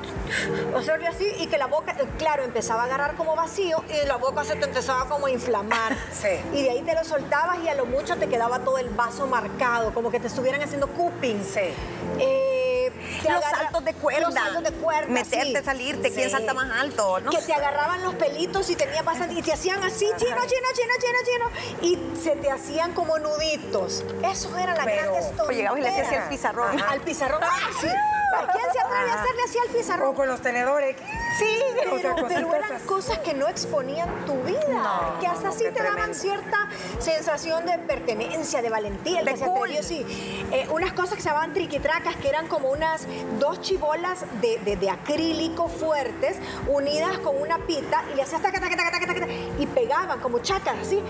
a 0.74 0.80
hacerle 0.80 1.08
así 1.08 1.28
y 1.40 1.48
que 1.48 1.58
la 1.58 1.68
boca, 1.68 1.92
eh, 2.00 2.06
claro, 2.18 2.46
empezaba 2.46 2.84
a 2.84 2.86
agarrar 2.86 3.16
como 3.16 3.36
vacío 3.36 3.84
y 3.90 4.08
la 4.08 4.16
boca 4.16 4.46
se 4.46 4.56
te 4.56 4.64
empezaba 4.64 5.10
como 5.10 5.26
a 5.26 5.32
inflamar. 5.32 5.98
Sí. 6.14 6.40
Y 6.54 6.64
de 6.64 6.70
ahí 6.70 6.82
te 6.84 6.94
lo 6.94 7.04
soltabas 7.04 7.58
y 7.66 7.68
a 7.68 7.76
lo 7.76 7.86
mucho 7.86 8.16
te 8.16 8.30
quedaba 8.30 8.60
todo 8.60 8.78
el 8.78 8.88
vaso 8.92 9.28
marcado, 9.28 9.94
como 9.94 10.10
que 10.10 10.22
te 10.22 10.30
estuvieran 10.54 10.62
haciendo 10.64 10.88
cupping. 10.90 11.44
Sí. 11.44 11.74
Eh, 12.20 12.92
Los 13.24 13.32
agarra- 13.44 13.58
saltos 13.64 13.86
de 13.86 13.94
cuerda. 13.94 14.22
Los 14.22 14.34
saltos 14.34 14.64
de 14.64 14.72
cuerda. 14.74 15.08
Meterte, 15.08 15.60
sí. 15.60 15.66
salirte, 15.66 16.12
quién 16.12 16.30
salta 16.30 16.54
más 16.54 16.70
alto. 16.72 17.20
No 17.22 17.32
que 17.32 17.38
sé. 17.42 17.48
te 17.48 17.54
agarraban 17.54 18.04
los 18.04 18.16
pelitos 18.16 18.70
y 18.70 18.76
tenías 18.76 19.04
bastante 19.04 19.36
y 19.36 19.42
te 19.42 19.54
hacían 19.54 19.84
así, 19.84 20.06
chino, 20.18 20.20
chino, 20.20 20.68
chino, 20.74 20.94
chino, 21.00 21.50
chino, 21.82 21.82
y 21.82 22.18
se 22.18 22.32
te 22.36 22.52
hacían 22.52 22.94
como 22.94 23.18
nuditos. 23.20 24.04
Eso 24.24 24.58
eran 24.58 24.76
las 24.78 24.86
Pero- 24.86 25.12
tonteras. 25.12 25.32
Pues 25.46 25.58
llegabas 25.58 25.80
y 25.80 25.82
le 25.84 25.90
hacías 25.90 26.08
así 26.08 26.16
al 26.16 26.30
pizarrón. 26.30 26.82
Al 26.82 27.02
pizarrón, 27.02 27.42
ah, 27.44 27.60
sí. 27.80 27.88
¿A 28.34 28.52
quién 28.52 28.66
se 28.74 28.80
atreve 28.80 29.12
a 29.12 29.14
hacerle 29.22 29.42
así 29.48 29.58
al 29.60 29.70
O 29.70 29.78
pizarrón? 29.78 30.16
con 30.16 30.28
los 30.28 30.42
tenedores. 30.42 30.96
Sí, 31.38 31.58
O 31.92 31.98
sea, 32.00 32.16
pero, 32.16 32.28
pero 32.28 32.56
eran 32.56 32.80
cosas 32.86 33.20
que 33.20 33.34
no 33.34 33.48
exponían 33.48 34.08
tu 34.26 34.34
vida, 34.44 35.18
que 35.20 35.28
hasta 35.28 35.48
no, 35.50 35.54
sí 35.54 35.66
te 35.74 35.82
daban 35.84 36.14
cierta 36.14 36.68
sensación 37.00 37.66
de 37.66 37.78
pertenencia, 37.80 38.62
de 38.62 38.70
valentía, 38.70 39.20
el 39.20 39.26
De 39.26 39.32
que 39.32 39.38
se 39.38 39.46
cool. 39.46 39.58
atrevió, 39.70 39.84
sí. 39.84 40.06
Eh, 40.52 40.68
unas 40.72 40.94
cosas 40.94 41.16
que 41.16 41.22
se 41.22 41.30
llamaban 41.30 41.54
triquitracas, 41.54 42.16
que 42.18 42.30
eran 42.30 42.48
como 42.48 42.70
unas 42.72 43.08
dos 43.40 43.62
chibolas 43.62 44.26
de, 44.42 44.60
de- 44.60 44.76
de 44.78 44.90
acrílico 44.90 45.68
fuertes, 45.68 46.38
unidas 46.68 47.18
con 47.20 47.40
una 47.42 47.58
pita, 47.60 48.04
y 48.12 48.16
le 48.16 48.22
hacías 48.24 48.42
taca, 48.42 48.60
taca, 48.60 48.76
taca, 48.76 48.92
taca, 48.92 49.08
taca, 49.08 49.20
taca, 49.22 49.34
y 49.60 49.66
pegaban 49.68 50.20
como 50.20 50.40
chacas, 50.40 50.76
así. 50.82 51.02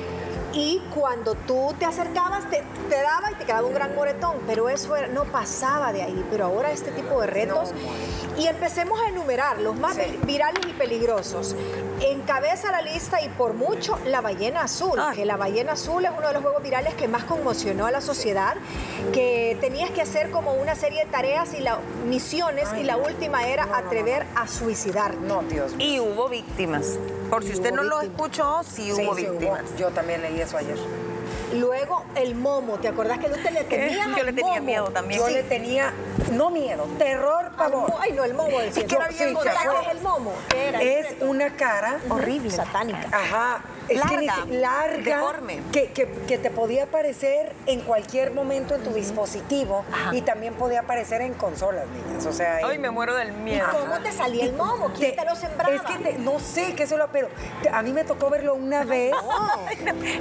Y 0.54 0.80
cuando 0.94 1.34
tú 1.34 1.74
te 1.80 1.86
acercabas, 1.86 2.48
te, 2.50 2.64
te 2.88 3.02
daba 3.02 3.32
y 3.32 3.36
te 3.36 3.46
quedaba 3.46 3.68
un 3.68 3.74
gran 3.74 3.96
moretón, 3.96 4.38
pero 4.46 4.70
eso 4.70 4.96
era- 4.96 5.08
no 5.08 5.24
pasaba 5.26 5.92
de 5.92 6.04
ahí. 6.04 6.24
Pero 6.30 6.46
ahora 6.46 6.72
este 6.72 6.92
tipo 6.92 7.20
de 7.22 7.28
retos. 7.28 7.72
y 8.38 8.48
empecemos 8.48 9.00
a 9.00 9.10
enumerar 9.10 9.62
los 9.62 9.76
más 9.78 9.96
Sí. 9.96 10.20
virales 10.26 10.66
y 10.68 10.74
peligrosos. 10.74 11.56
Encabeza 12.04 12.72
la 12.72 12.82
lista 12.82 13.22
y 13.22 13.30
por 13.30 13.54
mucho 13.54 13.98
la 14.06 14.22
ballena 14.22 14.64
azul, 14.64 15.00
Ay. 15.00 15.18
que 15.18 15.26
la 15.26 15.38
ballena 15.38 15.74
azul 15.74 16.04
es 16.04 16.12
uno 16.18 16.28
de 16.28 16.34
los 16.34 16.44
juegos 16.44 16.62
virales 16.62 16.94
que 16.96 17.08
más 17.08 17.24
conmocionó 17.24 17.86
a 17.86 17.92
la 17.92 18.02
sociedad, 18.02 18.56
que 19.14 19.58
tenías 19.62 19.90
que 19.92 20.02
hacer 20.02 20.30
como 20.30 20.54
una 20.54 20.76
serie 20.76 21.06
de 21.06 21.12
tareas 21.12 21.54
y 21.54 21.62
la, 21.62 21.80
misiones 22.06 22.70
Ay, 22.74 22.82
y 22.82 22.84
la 22.84 22.98
última 22.98 23.48
era 23.48 23.66
No, 23.66 23.72
no, 23.72 23.80
no, 23.82 23.88
atrever 23.88 24.26
a 24.36 24.48
suicidar. 24.48 25.16
No, 25.16 25.44
Dios 25.44 25.76
mío. 25.76 25.88
Y 25.88 26.00
hubo 26.00 26.28
víctimas. 26.28 27.00
Por 27.30 27.44
si 27.44 27.54
usted 27.54 27.72
no 27.74 27.84
lo 27.84 28.02
escuchó, 28.02 28.62
sí, 28.64 28.92
Sí, 28.94 29.04
hubo 29.04 29.16
sí, 29.16 29.26
víctimas. 29.26 29.62
Yo 29.78 29.90
también 29.92 30.22
leí 30.22 30.40
eso 30.42 30.58
ayer. 30.58 30.78
Luego 31.54 32.04
el 32.16 32.36
momo, 32.36 32.78
¿te 32.80 32.88
acordás 32.88 33.20
que 33.20 33.28
usted 33.28 33.52
le 33.52 33.64
tenía? 33.64 34.08
Yo 34.18 34.24
le 34.24 34.34
tenía 34.34 34.60
miedo 34.62 34.86
también. 34.90 35.20
Yo 35.20 35.30
le 35.30 35.44
tenía, 35.44 35.94
no 36.32 36.50
miedo, 36.50 36.88
terror, 36.98 37.52
pavor. 37.58 37.94
Ay, 38.00 38.12
no, 38.14 38.24
el 38.24 38.34
momo 38.34 38.60
decía. 38.60 38.84
Yo- 38.86 39.00
sí, 39.10 39.18
¿te 39.18 39.26
¿Qué 39.26 39.50
acuerdas? 39.50 39.86
es 39.88 39.92
el 39.92 40.02
momo? 40.02 40.34
¿Qué 40.50 40.68
era? 40.70 40.82
Es 40.82 41.16
una 41.22 41.56
cara 41.56 42.00
Horrible. 42.10 42.50
Satánica. 42.52 43.08
Ajá. 43.12 43.62
Es 43.90 44.02
que 44.02 44.16
Larga, 44.26 44.36
si- 44.46 44.52
larga, 44.54 45.18
deforme. 45.18 45.60
Que, 45.74 45.92
que- 45.92 46.08
que 46.08 46.38
te 46.38 46.50
podía 46.50 46.86
aparecer 46.86 47.52
en 47.66 47.82
cualquier 47.82 48.32
momento 48.32 48.76
en 48.76 48.82
tu 48.84 48.94
dispositivo 48.94 49.84
y 50.14 50.22
también 50.22 50.54
podía 50.54 50.80
aparecer 50.82 51.22
en 51.22 51.34
consolas, 51.34 51.86
niñas. 51.90 52.26
O 52.26 52.32
sea, 52.32 52.60
Ay, 52.64 52.76
en- 52.76 52.82
me 52.82 52.92
muero 52.92 53.14
del 53.14 53.30
¿Y 53.30 53.34
miedo. 53.34 53.68
cómo 53.74 54.00
te 54.00 54.14
salía 54.14 54.46
el 54.46 54.54
momo? 54.54 54.90
¿Quién 54.98 55.16
te, 55.18 55.26
lo 55.26 55.36
sembraba? 55.36 55.76
Es 55.76 55.82
que 55.82 55.98
te- 55.98 56.14
no 56.18 56.40
sé 56.40 56.74
qué 56.76 56.88
solo, 56.88 57.10
pero 57.12 57.28
te- 57.62 57.70
a 57.70 57.82
mí 57.82 57.92
me 57.92 58.06
tocó 58.06 58.30
verlo 58.30 58.56
una 58.56 58.86
vez. 58.86 59.14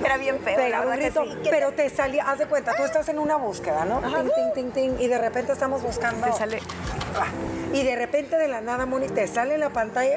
Era 0.05 0.17
bien 0.17 0.41
feo. 0.41 0.57
Pegaba 0.57 0.85
un 0.87 0.91
verdad 0.91 1.07
sí. 1.25 1.49
pero 1.51 1.73
te 1.73 1.89
salía, 1.91 2.31
haz 2.31 2.39
de 2.39 2.47
cuenta, 2.47 2.75
tú 2.77 2.83
estás 2.85 3.09
en 3.09 3.19
una 3.19 3.37
búsqueda, 3.37 3.85
¿no? 3.85 4.01
Ting, 4.01 4.31
ting, 4.35 4.53
ting, 4.55 4.71
ting, 4.73 5.01
y 5.01 5.09
de 5.09 5.19
repente 5.19 5.53
estamos 5.53 5.83
buscando. 5.83 6.27
Te 6.27 6.33
sale- 6.33 6.61
Ah, 7.15 7.27
Y 7.75 7.83
de 7.85 7.97
repente 7.97 8.37
de 8.39 8.49
la 8.49 8.61
nada, 8.61 8.85
Moni, 8.87 9.09
te 9.09 9.27
sale 9.27 9.55
en 9.55 9.61
la 9.61 9.71
pantalla 9.71 10.17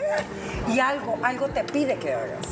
y 0.67 0.79
algo, 0.79 1.17
algo 1.23 1.47
te 1.49 1.63
pide 1.63 1.97
que 1.97 2.13
hagas. 2.13 2.45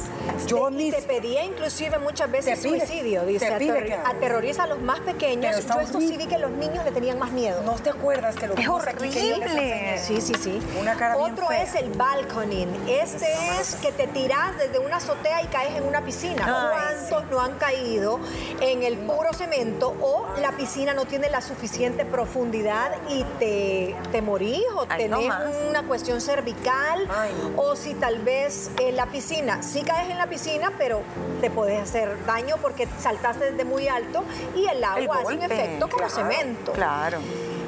Yo 0.47 0.69
te 0.69 1.01
pedía 1.01 1.43
inclusive 1.43 1.97
muchas 1.99 2.31
veces 2.31 2.61
Te 2.61 2.67
pide- 2.69 2.79
suicidio, 2.85 3.25
dice, 3.25 3.49
te 3.49 3.57
pide 3.57 3.85
que 3.85 3.93
aterroriza 3.93 4.63
a 4.63 4.67
los 4.67 4.79
más 4.81 4.99
pequeños. 5.01 5.65
Yo 5.65 5.79
esto 5.81 5.99
sí 5.99 6.15
vi 6.17 6.27
que 6.27 6.37
los 6.37 6.51
niños 6.51 6.83
le 6.85 6.91
tenían 6.91 7.19
más 7.19 7.31
miedo. 7.31 7.61
¿No 7.63 7.73
te 7.73 7.89
acuerdas 7.89 8.35
que 8.35 8.47
lo 8.47 8.53
Es 8.55 8.67
horrible. 8.67 9.97
Sí, 9.97 10.21
sí, 10.21 10.33
sí. 10.41 10.59
Una 10.79 10.95
cara 10.95 11.15
bien 11.17 11.31
Otro 11.33 11.47
fea. 11.47 11.63
es 11.63 11.75
el 11.75 11.89
balconing. 11.89 12.69
Este 12.87 13.27
es 13.59 13.75
que 13.75 13.91
te 13.91 14.07
tiras 14.07 14.57
desde 14.57 14.79
una 14.79 14.97
azotea 14.97 15.41
y 15.43 15.47
caes 15.47 15.75
en 15.75 15.83
una 15.83 16.01
piscina. 16.03 16.45
Ay, 16.45 16.95
¿Cuántos 17.09 17.31
no 17.31 17.41
han 17.41 17.53
caído 17.57 18.19
en 18.61 18.83
el 18.83 18.97
puro 18.99 19.33
cemento 19.33 19.95
o 20.01 20.25
la 20.41 20.51
piscina 20.53 20.93
no 20.93 21.05
tiene 21.05 21.29
la 21.29 21.41
suficiente 21.41 22.05
profundidad 22.05 22.91
y 23.09 23.23
te, 23.39 23.95
te 24.11 24.21
morís 24.21 24.63
o 24.75 24.85
Ay, 24.89 25.03
tenés 25.03 25.31
una 25.69 25.83
cuestión 25.83 26.21
cervical 26.21 27.07
Ay, 27.13 27.31
o 27.57 27.75
si 27.75 27.93
tal 28.03 28.19
vez 28.19 28.69
en 28.81 28.97
la 28.97 29.05
piscina, 29.05 29.63
sí 29.63 29.81
caes 29.81 30.09
en 30.09 30.17
la 30.17 30.27
piscina, 30.27 30.73
pero 30.77 31.01
te 31.39 31.49
puedes 31.49 31.79
hacer 31.79 32.25
daño 32.25 32.57
porque 32.61 32.85
saltaste 32.99 33.51
desde 33.51 33.63
muy 33.63 33.87
alto 33.87 34.25
y 34.53 34.65
el 34.65 34.79
El 34.79 34.83
agua 34.83 35.19
hace 35.23 35.35
un 35.35 35.41
efecto 35.41 35.87
como 35.87 36.05
claro, 36.05 36.13
cemento. 36.13 36.73
Claro. 36.73 37.19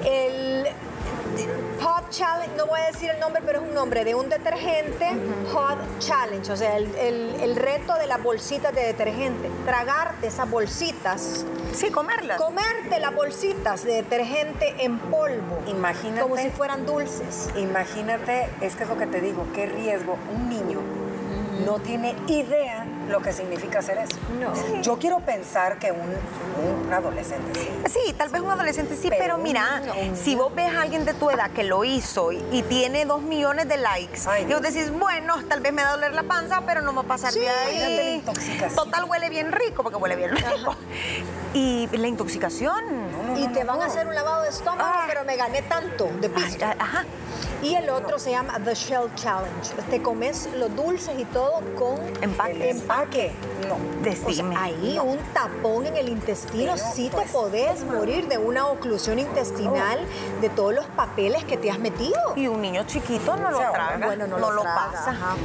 El 0.04 0.68
Pot 1.86 2.10
Challenge, 2.10 2.56
no 2.58 2.66
voy 2.66 2.80
a 2.82 2.88
decir 2.88 3.12
el 3.12 3.20
nombre, 3.20 3.44
pero 3.46 3.60
es 3.62 3.68
un 3.68 3.76
nombre 3.76 4.04
de 4.04 4.16
un 4.16 4.28
detergente, 4.28 5.08
Pot 5.54 5.78
Challenge, 6.00 6.52
o 6.52 6.58
sea, 6.58 6.78
el, 6.78 6.94
el- 6.96 7.36
el 7.42 7.56
reto 7.56 7.94
de 7.94 8.08
las 8.08 8.24
bolsitas 8.24 8.74
de 8.74 8.82
detergente. 8.88 9.52
Tragarte 9.66 10.26
esas 10.26 10.50
bolsitas, 10.50 11.46
Sí, 11.74 11.92
comerlas. 11.92 12.42
comerte 12.42 13.00
las 13.00 13.14
bolsitas 13.14 13.84
de 13.84 13.94
detergente 13.98 14.74
en 14.84 14.98
polvo. 14.98 15.60
Imagínate. 15.68 16.22
Como 16.22 16.38
si 16.38 16.50
fueran 16.50 16.88
dulces. 16.88 17.50
Imagínate, 17.56 18.50
es 18.62 18.76
que 18.76 18.84
es 18.84 18.90
lo 18.90 18.98
que 18.98 19.06
te 19.06 19.22
digo, 19.22 19.46
qué 19.54 19.68
riesgo. 19.68 20.18
Un 20.34 20.50
niño 20.50 20.80
no 21.68 21.78
tiene 21.80 22.16
idea 22.28 22.88
lo 23.10 23.22
que 23.22 23.32
significa 23.34 23.80
hacer 23.80 23.98
eso. 24.00 24.18
No. 24.40 24.82
Yo 24.82 24.98
quiero 24.98 25.20
pensar 25.20 25.78
que 25.80 25.92
un, 25.92 26.00
un 26.86 26.94
adolescente 26.94 27.60
sí. 27.60 28.00
Sí, 28.06 28.14
tal 28.14 28.30
vez 28.30 28.42
un 28.42 28.50
adolescente 28.52 28.96
sí, 28.96 29.10
Pero 29.10 29.38
mira, 29.38 29.82
si 30.16 30.36
vos 30.36 30.54
ves 30.54 30.74
a 30.74 30.82
alguien 30.82 31.06
de 31.06 31.14
tu 31.14 31.30
edad 31.30 31.52
que 31.52 31.64
lo 31.64 31.84
hizo 31.84 32.32
y, 32.32 32.44
y 32.52 32.64
tiene 32.64 33.06
dos 33.06 33.22
millones 33.22 33.68
de 33.68 33.78
likes, 33.78 34.22
Ay, 34.28 34.46
y 34.50 34.54
vos 34.54 34.62
decís, 34.62 34.92
bueno, 34.92 35.36
tal 35.48 35.62
vez 35.62 35.72
me 35.74 35.84
va 35.84 35.90
a 35.90 35.92
doler 35.94 36.14
la 36.14 36.24
panza, 36.24 36.62
pero 36.66 36.82
no 36.82 36.94
va 36.94 37.02
a 37.02 37.06
pasar 37.06 37.32
Sí, 37.32 37.40
de 37.40 37.50
ahí. 37.50 38.14
intoxicación. 38.16 38.76
Total 38.76 39.04
huele 39.06 39.30
bien 39.30 39.52
rico, 39.52 39.84
porque 39.84 39.98
huele 39.98 40.16
bien 40.16 40.32
rico. 40.36 40.76
Y 41.54 41.88
la 41.96 42.08
intoxicación. 42.08 42.84
y 43.38 43.48
te 43.48 43.64
van 43.64 43.82
a 43.82 43.86
hacer 43.86 44.06
un 44.08 44.14
lavado 44.14 44.44
de 44.44 44.50
estómago, 44.50 44.84
Ah. 44.94 45.06
pero 45.08 45.24
me 45.24 45.38
gané 45.38 45.62
tanto 45.62 46.10
de 46.20 46.30
piso. 46.30 46.58
Ay, 46.62 46.76
Ajá. 46.78 47.06
Y 47.66 47.76
el 47.76 47.90
otro 47.90 48.20
se 48.20 48.32
llama 48.32 48.60
The 48.64 48.76
Shell 48.76 49.14
Challenge. 49.16 49.74
Te 49.90 50.02
comes 50.02 50.50
los 50.56 50.76
dulces 50.76 51.18
y 51.18 51.26
todo 51.26 51.62
con 51.76 51.96
Empaque. 52.22 52.70
Empaque, 52.70 53.32
no. 53.68 53.76
O 53.76 54.04
sea, 54.04 54.28
Decime. 54.28 54.56
ahí 54.56 55.00
un 55.04 55.18
tapón 55.34 55.88
en 55.88 55.98
el 55.98 56.10
intestino, 56.10 56.74
Pero, 56.76 56.92
sí 56.94 57.10
te 57.10 57.16
pues, 57.16 57.32
podés 57.32 57.84
morir 57.84 58.28
de 58.28 58.38
una 58.38 58.68
oclusión 58.68 59.18
intestinal 59.18 60.00
de 60.42 60.50
todos 60.50 60.76
los 60.76 60.86
papeles 60.86 61.44
que 61.44 61.58
te 61.58 61.72
has 61.72 61.80
metido. 61.80 62.20
Y 62.36 62.48
un 62.48 62.62
niño 62.62 62.84
chiquito 62.86 63.36
no 63.36 63.50
lo 63.50 63.58
traga. 63.58 64.06
Bueno, 64.06 64.28
no 64.28 64.38
lo 64.38 64.62
traga, 64.62 64.92
pasa. 64.92 65.12
ajá. 65.12 65.36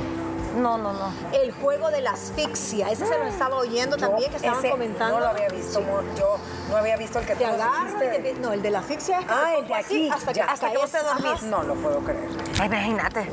No, 0.57 0.77
no, 0.79 0.93
no. 0.93 1.13
El 1.33 1.53
juego 1.53 1.91
de 1.91 2.01
la 2.01 2.11
asfixia, 2.13 2.91
ese 2.91 3.07
se 3.07 3.17
lo 3.19 3.25
estaba 3.25 3.57
oyendo 3.57 3.97
Yo 3.97 4.09
también, 4.09 4.31
que 4.31 4.37
estaban 4.37 4.59
ese 4.59 4.71
comentando. 4.71 5.15
No 5.19 5.21
lo 5.25 5.29
había 5.31 5.49
visto, 5.49 5.81
mo- 5.81 6.03
yo 6.19 6.37
no 6.71 6.77
había 6.77 6.97
visto 6.97 7.19
el 7.21 7.27
que 7.27 7.35
Te 7.37 7.45
tú 7.45 7.51
nos 7.53 7.61
agarran, 7.61 7.99
dijiste. 8.01 8.19
te- 8.35 8.41
no, 8.41 8.53
el 8.53 8.63
de 8.63 8.71
la 8.71 8.79
asfixia 8.81 9.21
es 9.21 9.27
que 9.27 9.33
Ah, 9.33 9.55
el 9.59 9.69
de 9.69 9.75
así 9.75 9.85
aquí, 9.85 10.11
hasta 10.11 10.33
que, 10.33 10.39
ya. 10.39 10.45
hasta 10.47 10.71
que 10.73 10.79
vos 10.79 10.91
te 10.91 10.99
es- 10.99 11.05
ajá. 11.05 11.19
dormís. 11.23 11.43
No 11.45 11.63
lo 11.63 11.75
puedo 11.77 12.01
creer. 12.01 12.29
Imagínate. 12.65 13.31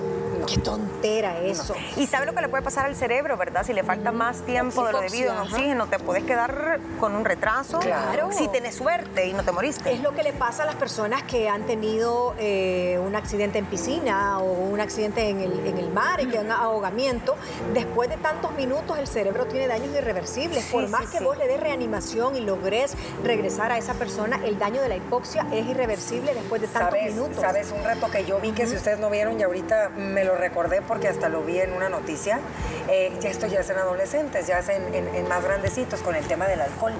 Qué 0.47 0.57
tontera 0.57 1.39
eso. 1.39 1.75
Y 1.97 2.07
sabe 2.07 2.25
lo 2.25 2.33
que 2.33 2.41
le 2.41 2.47
puede 2.49 2.63
pasar 2.63 2.85
al 2.85 2.95
cerebro, 2.95 3.37
¿verdad? 3.37 3.65
Si 3.65 3.73
le 3.73 3.83
falta 3.83 4.11
más 4.11 4.41
tiempo 4.43 4.85
de 4.85 4.93
lo 4.93 5.01
debido 5.01 5.33
en 5.33 5.39
oxígeno, 5.39 5.87
te 5.87 5.99
puedes 5.99 6.23
quedar 6.23 6.79
con 6.99 7.15
un 7.15 7.25
retraso. 7.25 7.79
Claro. 7.79 8.31
Si 8.31 8.47
tenés 8.47 8.75
suerte 8.75 9.27
y 9.27 9.33
no 9.33 9.43
te 9.43 9.51
moriste. 9.51 9.91
Es 9.91 10.01
lo 10.01 10.13
que 10.13 10.23
le 10.23 10.33
pasa 10.33 10.63
a 10.63 10.65
las 10.65 10.75
personas 10.75 11.23
que 11.23 11.49
han 11.49 11.63
tenido 11.63 12.33
eh, 12.39 12.99
un 13.05 13.15
accidente 13.15 13.57
en 13.59 13.65
piscina 13.65 14.39
o 14.39 14.51
un 14.51 14.79
accidente 14.79 15.29
en 15.29 15.41
el, 15.41 15.67
en 15.67 15.77
el 15.77 15.89
mar 15.91 16.21
y 16.21 16.27
que 16.27 16.39
un 16.39 16.51
ahogamiento. 16.51 17.35
Después 17.73 18.09
de 18.09 18.17
tantos 18.17 18.51
minutos 18.53 18.97
el 18.97 19.07
cerebro 19.07 19.45
tiene 19.47 19.67
daños 19.67 19.95
irreversibles. 19.95 20.63
Sí, 20.63 20.71
Por 20.71 20.87
más 20.87 21.05
sí, 21.05 21.11
que 21.11 21.17
sí. 21.19 21.23
vos 21.23 21.37
le 21.37 21.47
des 21.47 21.59
reanimación 21.59 22.35
y 22.35 22.41
logres 22.41 22.95
regresar 23.23 23.71
a 23.71 23.77
esa 23.77 23.93
persona, 23.95 24.39
el 24.45 24.57
daño 24.57 24.81
de 24.81 24.89
la 24.89 24.95
hipoxia 24.95 25.45
es 25.51 25.65
irreversible 25.67 26.33
después 26.33 26.61
de 26.61 26.67
tantos 26.67 26.97
¿Sabes, 26.99 27.13
minutos. 27.13 27.41
¿Sabes 27.41 27.71
un 27.71 27.83
reto 27.83 28.09
que 28.09 28.25
yo 28.25 28.39
vi 28.39 28.51
que 28.51 28.65
si 28.65 28.75
ustedes 28.75 28.99
no 28.99 29.09
vieron 29.09 29.39
y 29.39 29.43
ahorita 29.43 29.89
me 29.89 30.23
lo 30.23 30.36
recordé 30.37 30.81
porque 30.81 31.07
hasta 31.07 31.29
lo 31.29 31.41
vi 31.43 31.59
en 31.59 31.73
una 31.73 31.89
noticia? 31.89 32.39
Eh, 32.87 33.11
ya 33.19 33.29
esto 33.29 33.47
ya 33.47 33.59
es 33.61 33.69
en 33.69 33.77
adolescentes, 33.77 34.47
ya 34.47 34.59
es 34.59 34.69
en, 34.69 34.93
en- 34.93 35.13
en 35.13 35.27
más 35.27 35.43
grandecitos 35.43 36.01
con 36.01 36.15
el 36.15 36.25
tema 36.25 36.47
del 36.47 36.61
alcohol, 36.61 36.93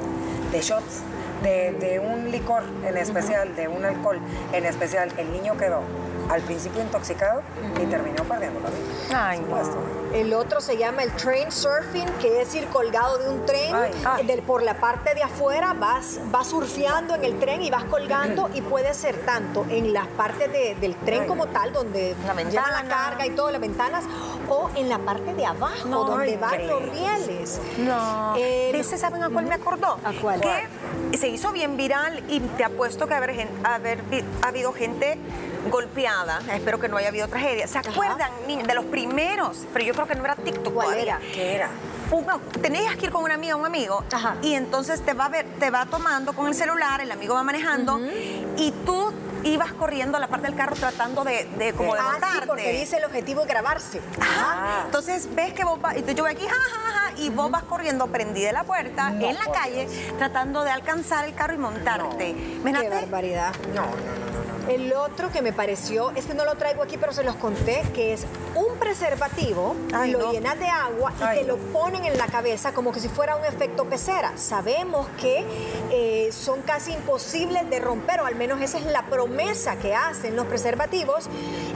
de 0.52 0.62
shots, 0.62 1.02
de, 1.44 1.72
de 1.74 2.00
un 2.00 2.32
licor 2.32 2.64
en 2.86 2.98
especial, 2.98 3.56
de 3.56 3.68
un 3.68 3.86
alcohol 3.86 4.20
en 4.54 4.66
especial. 4.66 5.12
El 5.18 5.32
niño 5.32 5.56
quedó 5.58 5.82
al 6.30 6.42
principio 6.42 6.82
intoxicado 6.82 7.42
y 7.82 7.86
terminó 7.86 8.24
perdiendo 8.26 8.60
la 8.60 8.70
vida. 8.70 9.28
Ay, 9.30 9.40
Por 9.40 9.64
supuesto. 9.64 9.78
El 10.14 10.34
otro 10.34 10.62
se 10.62 10.78
llama 10.78 11.04
el 11.04 11.12
train 11.14 11.52
surfing, 11.52 12.08
que 12.22 12.42
es 12.42 12.54
ir 12.56 12.66
colgado 12.68 13.18
de 13.18 13.30
un 13.30 13.46
tren. 13.46 13.76
Ay, 13.76 13.92
ay. 14.06 14.26
del- 14.26 14.42
por 14.42 14.64
la 14.64 14.76
parte 14.80 15.14
de 15.14 15.24
afuera 15.24 15.74
vas, 15.74 16.20
vas 16.32 16.48
surfeando 16.48 17.16
en 17.16 17.26
el 17.26 17.38
tren 17.40 17.62
y 17.62 17.70
vas 17.70 17.84
colgando 17.86 18.50
y 18.54 18.62
puede 18.62 18.94
ser 18.94 19.18
tanto 19.26 19.66
en 19.70 19.92
las 19.94 20.08
partes 20.08 20.52
de- 20.52 20.76
del 20.76 20.96
tren 20.96 21.22
Ay. 21.24 21.28
como 21.28 21.48
tal, 21.48 21.74
donde 21.74 22.16
La 22.26 22.34
lleva 22.36 22.72
la 22.72 22.78
ventana. 22.82 22.88
carga 22.90 23.26
y 23.26 23.30
todas 23.32 23.52
las 23.52 23.62
ventanas, 23.62 24.04
o 24.50 24.70
en 24.76 24.90
la 24.90 25.00
parte 25.00 25.34
de 25.34 25.46
abajo, 25.46 25.88
No, 25.88 26.04
donde 26.06 26.38
van 26.38 26.68
los 26.68 26.82
increíble. 26.82 27.18
rieles. 27.26 27.60
No. 27.80 28.36
El- 28.36 28.72
¿De 28.72 28.80
ese 28.80 28.98
saben 28.98 29.24
a 29.24 29.30
cuál 29.30 29.46
me 29.46 29.56
acordó? 29.56 29.98
¿A 30.04 30.14
cuál? 30.22 30.40
Que 30.42 31.18
se 31.18 31.28
hizo 31.28 31.52
bien 31.52 31.76
viral 31.78 32.24
y 32.30 32.40
te 32.40 32.64
apuesto 32.64 33.08
que 33.08 33.14
haber, 33.14 33.48
haber 33.64 34.02
vi- 34.04 34.24
ha 34.42 34.48
habido 34.48 34.72
gente 34.74 35.18
golpeada. 35.70 36.40
Espero 36.54 36.80
que 36.80 36.88
no 36.90 36.98
haya 36.98 37.10
habido 37.10 37.28
tragedia. 37.28 37.68
¿Se 37.68 37.78
acuerdan, 37.78 38.32
niños, 38.48 38.68
de 38.68 38.74
los 38.76 38.86
primeros? 38.86 39.66
Pero 39.74 39.86
yo 39.86 39.94
creo 39.94 40.08
que 40.08 40.16
no 40.16 40.26
era 40.26 40.36
TikTok 40.36 40.74
¿Cuál 40.74 40.88
todavía. 40.88 41.18
era? 41.18 41.32
¿Qué 41.34 41.56
era? 41.56 41.70
Tenías 42.62 42.96
que 42.96 43.08
ir 43.08 43.12
con 43.12 43.24
una 43.24 43.34
amiga 43.34 43.56
o 43.56 43.60
un 43.60 43.66
amigo 43.66 44.04
Ajá. 44.12 44.36
y 44.42 44.54
entonces 44.54 45.02
te 45.02 45.14
va, 45.14 45.26
a 45.26 45.30
ver, 45.30 45.46
te 45.60 45.70
va 45.70 45.86
tomando 45.88 46.32
con 46.34 46.48
el 46.48 46.54
celular, 46.54 47.02
el 47.02 47.12
amigo 47.12 47.34
va 47.36 47.44
manejando 47.44 48.00
y 48.56 48.72
tú 48.86 49.12
ibas 49.44 49.74
corriendo 49.74 50.16
a 50.18 50.20
la 50.22 50.28
parte 50.28 50.48
del 50.48 50.56
carro 50.56 50.76
tratando 50.76 51.24
de, 51.26 51.46
de 51.58 51.74
como 51.74 51.94
de 51.94 52.00
Ah, 52.00 52.12
montarte. 52.14 52.40
sí, 52.40 52.44
porque 52.48 52.72
dice 52.72 52.98
el 52.98 53.06
objetivo 53.06 53.42
es 53.42 53.48
grabarse. 53.48 54.02
Ajá. 54.22 54.84
Entonces 54.86 55.28
ves 55.36 55.52
que 55.54 55.66
vos 55.66 55.82
vas, 55.82 55.98
y 55.98 56.02
tú 56.02 56.14
yo 56.14 56.24
voy 56.24 56.32
aquí, 56.32 56.46
ja, 56.48 56.56
ja, 56.56 56.92
ja, 57.12 57.12
y 57.22 57.30
vos 57.30 57.52
vas 57.52 57.64
corriendo 57.64 58.08
prendida 58.08 58.48
de 58.48 58.54
la 58.54 58.64
puerta 58.64 59.10
No, 59.10 59.28
en 59.28 59.36
la 59.38 59.52
calle, 59.52 59.88
tratando 60.18 60.64
de 60.64 60.72
alcanzar 60.72 61.26
el 61.26 61.36
carro 61.36 61.56
y 61.56 61.58
montarte. 61.58 62.36
Qué 62.64 62.90
barbaridad. 62.90 63.54
No, 63.76 63.82
no. 63.82 63.88
no. 63.88 64.27
El 64.68 64.92
otro 64.94 65.32
que 65.32 65.42
me 65.42 65.54
pareció, 65.54 66.12
este 66.12 66.34
no 66.34 66.44
lo 66.44 66.56
traigo 66.56 66.84
aquí, 66.84 66.98
pero 66.98 67.14
se 67.14 67.24
los 67.24 67.36
conté, 67.36 67.84
que 67.94 68.14
es 68.14 68.26
un 68.54 68.78
preservativo, 68.78 69.76
Ay, 69.94 70.12
lo 70.12 70.20
no. 70.20 70.32
llenas 70.32 70.60
de 70.60 70.68
agua 70.68 71.14
y 71.20 71.24
Ay, 71.24 71.40
te 71.40 71.46
lo 71.46 71.58
ponen 71.58 72.04
en 72.06 72.18
la 72.18 72.28
cabeza 72.28 72.74
como 72.74 72.92
que 72.92 73.00
si 73.00 73.08
fuera 73.08 73.36
un 73.38 73.46
efecto 73.46 73.86
pecera. 73.86 74.34
Sabemos 74.38 75.08
que 75.22 75.46
eh, 75.92 76.30
son 76.34 76.62
casi 76.64 76.92
imposibles 76.92 77.70
de 77.70 77.80
romper, 77.80 78.20
o 78.20 78.26
al 78.26 78.36
menos 78.36 78.62
esa 78.62 78.78
es 78.78 78.86
la 78.86 79.04
promesa 79.04 79.78
que 79.78 79.96
hacen 79.96 80.36
los 80.36 80.46
preservativos, 80.48 81.30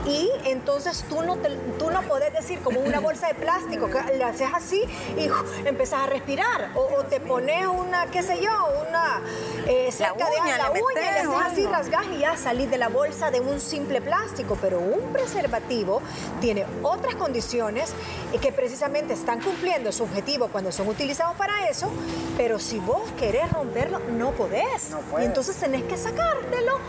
y 0.06 0.30
entonces 0.46 1.06
tú 1.08 1.22
no, 1.22 1.38
te- 1.38 1.56
tú 1.78 1.92
no 1.92 2.02
podés 2.04 2.34
decir 2.34 2.60
como 2.62 2.80
una 2.80 3.00
bolsa 3.00 3.28
de 3.28 3.36
plástico, 3.36 3.88
que 3.90 4.18
le 4.18 4.24
haces 4.24 4.48
así 4.54 4.84
y 5.18 5.30
uf, 5.30 5.66
empezás 5.66 6.02
a 6.02 6.08
respirar, 6.08 6.72
o, 6.76 6.82
o 7.00 7.04
te 7.04 7.20
pones 7.20 7.66
una, 7.68 8.08
qué 8.08 8.24
sé 8.24 8.42
yo, 8.42 8.52
una 8.90 9.22
eh, 9.68 9.92
cerca 9.92 10.26
de 10.30 10.42
uña, 10.42 10.58
la 10.58 10.70
le 10.70 10.82
uña 10.82 11.02
y 11.02 11.04
le 11.04 11.10
haces 11.20 11.52
así, 11.52 11.66
rasgas 11.68 12.06
y 12.16 12.20
ya 12.20 12.36
salís 12.38 12.70
de 12.72 12.78
la 12.78 12.90
bolsa 12.90 13.30
de 13.32 13.40
un 13.42 13.60
simple 13.62 14.02
plástico, 14.02 14.58
pero 14.60 14.80
un 14.80 15.14
preservativo 15.14 16.02
tiene 16.40 16.66
otras 16.84 17.16
condiciones 17.16 17.94
que 18.42 18.52
precisamente 18.52 19.14
están 19.14 19.40
cumpliendo 19.42 19.92
su 19.92 20.04
objetivo 20.04 20.48
cuando 20.48 20.72
son 20.72 20.88
utilizados 20.88 21.36
para 21.36 21.68
eso, 21.70 21.92
pero 22.38 22.58
si 22.60 22.80
vos 22.80 23.04
querés 23.20 23.52
romperlo, 23.52 24.00
no 24.18 24.32
podés. 24.32 24.92
Y 25.20 25.26
entonces 25.26 25.56
tenés 25.58 25.84
que 25.84 25.96
sacártelo 25.98 26.80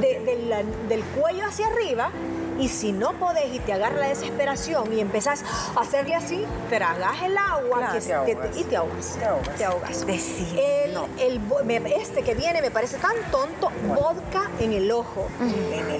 del 0.00 1.04
cuello 1.20 1.44
hacia 1.46 1.66
arriba 1.68 2.10
y 2.58 2.68
si 2.68 2.92
no 2.92 3.12
podés 3.14 3.54
y 3.54 3.58
te 3.60 3.72
agarra 3.72 3.98
la 3.98 4.08
desesperación 4.08 4.92
y 4.92 5.00
empezás 5.00 5.44
a 5.74 5.80
hacerle 5.80 6.14
así, 6.14 6.44
tragas 6.68 7.22
el 7.22 7.36
agua 7.36 7.96
y 8.54 8.64
te 8.64 8.76
ahogas. 8.76 9.18
Te 9.56 9.64
ahogas. 9.64 10.04
el, 10.08 11.40
este 11.86 12.22
que 12.22 12.34
viene 12.34 12.62
me 12.62 12.70
parece 12.70 12.98
tan 12.98 13.16
tonto, 13.30 13.70
vodka 13.86 14.50
en 14.60 14.72
el 14.72 14.90
ojo. 14.90 15.28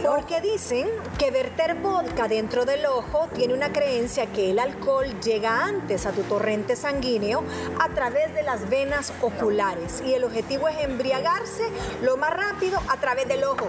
Porque 0.05 0.41
dicen 0.41 0.89
que 1.19 1.31
verter 1.31 1.75
vodka 1.77 2.29
dentro 2.29 2.65
del 2.65 2.87
ojo 2.87 3.29
tiene 3.35 3.55
una 3.55 3.73
creencia 3.73 4.27
que 4.27 4.51
el 4.51 4.59
alcohol 4.59 5.07
llega 5.21 5.65
antes 5.65 6.07
a 6.07 6.13
tu 6.13 6.23
torrente 6.23 6.77
sanguíneo 6.77 7.45
a 7.81 7.89
través 7.91 8.35
de 8.35 8.43
las 8.43 8.69
venas 8.69 9.13
oculares. 9.21 10.03
Y 10.05 10.15
el 10.15 10.25
objetivo 10.25 10.69
es 10.69 10.79
embriagarse 10.83 11.65
lo 12.03 12.17
más 12.17 12.33
rápido 12.33 12.81
a 12.89 12.97
través 12.97 13.29
del 13.29 13.45
ojo. 13.45 13.69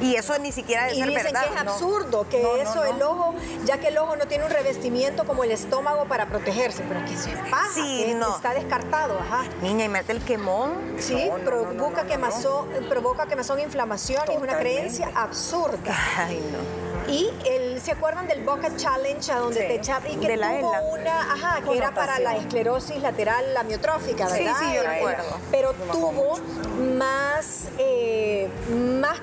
Y 0.00 0.16
eso 0.16 0.38
ni 0.38 0.52
siquiera 0.52 0.86
debe 0.86 0.96
y 0.96 1.00
ser 1.00 1.08
dicen 1.08 1.34
que 1.34 1.54
es 1.54 1.60
absurdo, 1.60 2.28
que 2.28 2.62
eso 2.62 2.84
el 2.84 3.02
ojo, 3.02 3.34
ya 3.64 3.78
que 3.78 3.88
el 3.88 3.98
ojo 3.98 4.16
no 4.16 4.26
tiene 4.26 4.44
un 4.44 4.50
revestimiento 4.50 5.24
como 5.24 5.44
el 5.44 5.52
estómago 5.52 6.04
para 6.06 6.26
protegerse, 6.26 6.84
pero 6.88 7.04
que 7.04 7.16
se 7.16 7.30
pasa, 7.50 7.74
sí, 7.74 8.16
está 8.34 8.54
descartado, 8.54 9.18
ajá. 9.18 9.44
Niña, 9.62 9.84
y 9.84 9.88
mete 9.88 10.12
el 10.12 10.22
quemón. 10.22 10.96
Sí, 10.98 11.30
provoca 11.44 12.04
quemazón, 12.06 12.68
provoca 12.88 13.26
quemazón, 13.26 13.60
inflamación 13.60 14.22
es 14.28 14.36
una 14.36 14.58
creencia 14.58 15.10
absurda. 15.14 15.96
Ay, 16.16 16.42
no. 16.52 16.86
Y 17.08 17.30
el, 17.44 17.80
¿se 17.80 17.92
acuerdan 17.92 18.26
del 18.26 18.42
Bucket 18.42 18.76
Challenge 18.76 19.30
a 19.30 19.38
donde 19.38 19.60
te 19.60 19.74
echaba 19.76 20.08
y 20.08 20.16
que 20.16 20.26
de 20.26 20.38
tuvo 20.38 20.72
una, 20.92 21.32
ajá, 21.32 21.60
que 21.62 21.76
era 21.76 21.92
para 21.92 22.18
la 22.18 22.36
esclerosis 22.36 23.00
lateral 23.00 23.56
amiotrófica, 23.56 24.28
¿verdad? 24.28 24.54
Sí, 24.58 24.66
sí, 24.66 24.74
yo 24.74 24.82
recuerdo. 24.82 25.38
Pero 25.50 25.72
tuvo 25.92 26.38
más, 26.98 27.68
eh, 27.78 28.25
más 28.25 28.25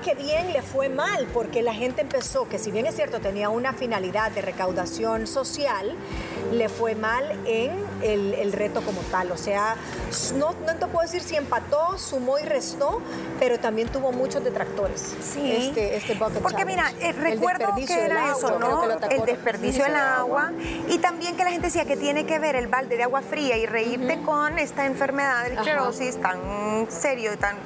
que 0.04 0.14
bien 0.14 0.52
le 0.52 0.60
fue 0.60 0.90
mal, 0.90 1.26
porque 1.32 1.62
la 1.62 1.72
gente 1.72 2.02
empezó, 2.02 2.46
que 2.46 2.58
si 2.58 2.70
bien 2.70 2.84
es 2.84 2.94
cierto 2.94 3.20
tenía 3.20 3.48
una 3.48 3.72
finalidad 3.72 4.30
de 4.32 4.42
recaudación 4.42 5.26
social, 5.26 5.96
le 6.54 6.68
fue 6.68 6.94
mal 6.94 7.24
en 7.46 7.72
el, 8.02 8.52
reto 8.52 8.82
como 8.82 9.00
tal. 9.10 9.32
O 9.32 9.36
sea, 9.36 9.76
no, 10.36 10.54
no 10.66 10.76
te 10.76 10.86
puedo 10.86 11.00
decir 11.02 11.22
si 11.22 11.36
empató, 11.36 11.98
sumó 11.98 12.38
y 12.38 12.42
restó, 12.42 13.00
pero 13.38 13.58
también 13.58 13.88
tuvo 13.88 14.12
muchos 14.12 14.44
detractores. 14.44 15.14
Sí. 15.20 15.52
Este, 15.52 15.96
este 15.96 16.14
Bucket 16.14 16.40
Porque 16.40 16.64
mira, 16.64 16.92
eh, 17.00 17.12
recuerdo 17.12 17.74
que 17.76 18.04
era 18.04 18.32
eso, 18.32 18.58
¿no? 18.58 18.84
El 19.08 19.24
desperdicio 19.24 19.84
del 19.84 19.96
agua. 19.96 20.52
Y 20.88 20.98
también 20.98 21.36
que 21.36 21.44
la 21.44 21.50
gente 21.50 21.66
decía 21.66 21.84
que 21.84 21.96
tiene 21.96 22.26
que 22.26 22.38
ver 22.38 22.56
el 22.56 22.68
balde 22.68 22.96
de 22.96 23.02
agua 23.02 23.22
fría 23.22 23.56
y 23.56 23.66
reírte 23.66 24.20
con 24.22 24.58
esta 24.58 24.86
enfermedad 24.86 25.44
de 25.44 25.54
esclerosis 25.54 26.20
tan 26.20 26.38
serio 26.88 27.32
y 27.32 27.36
tan... 27.36 27.56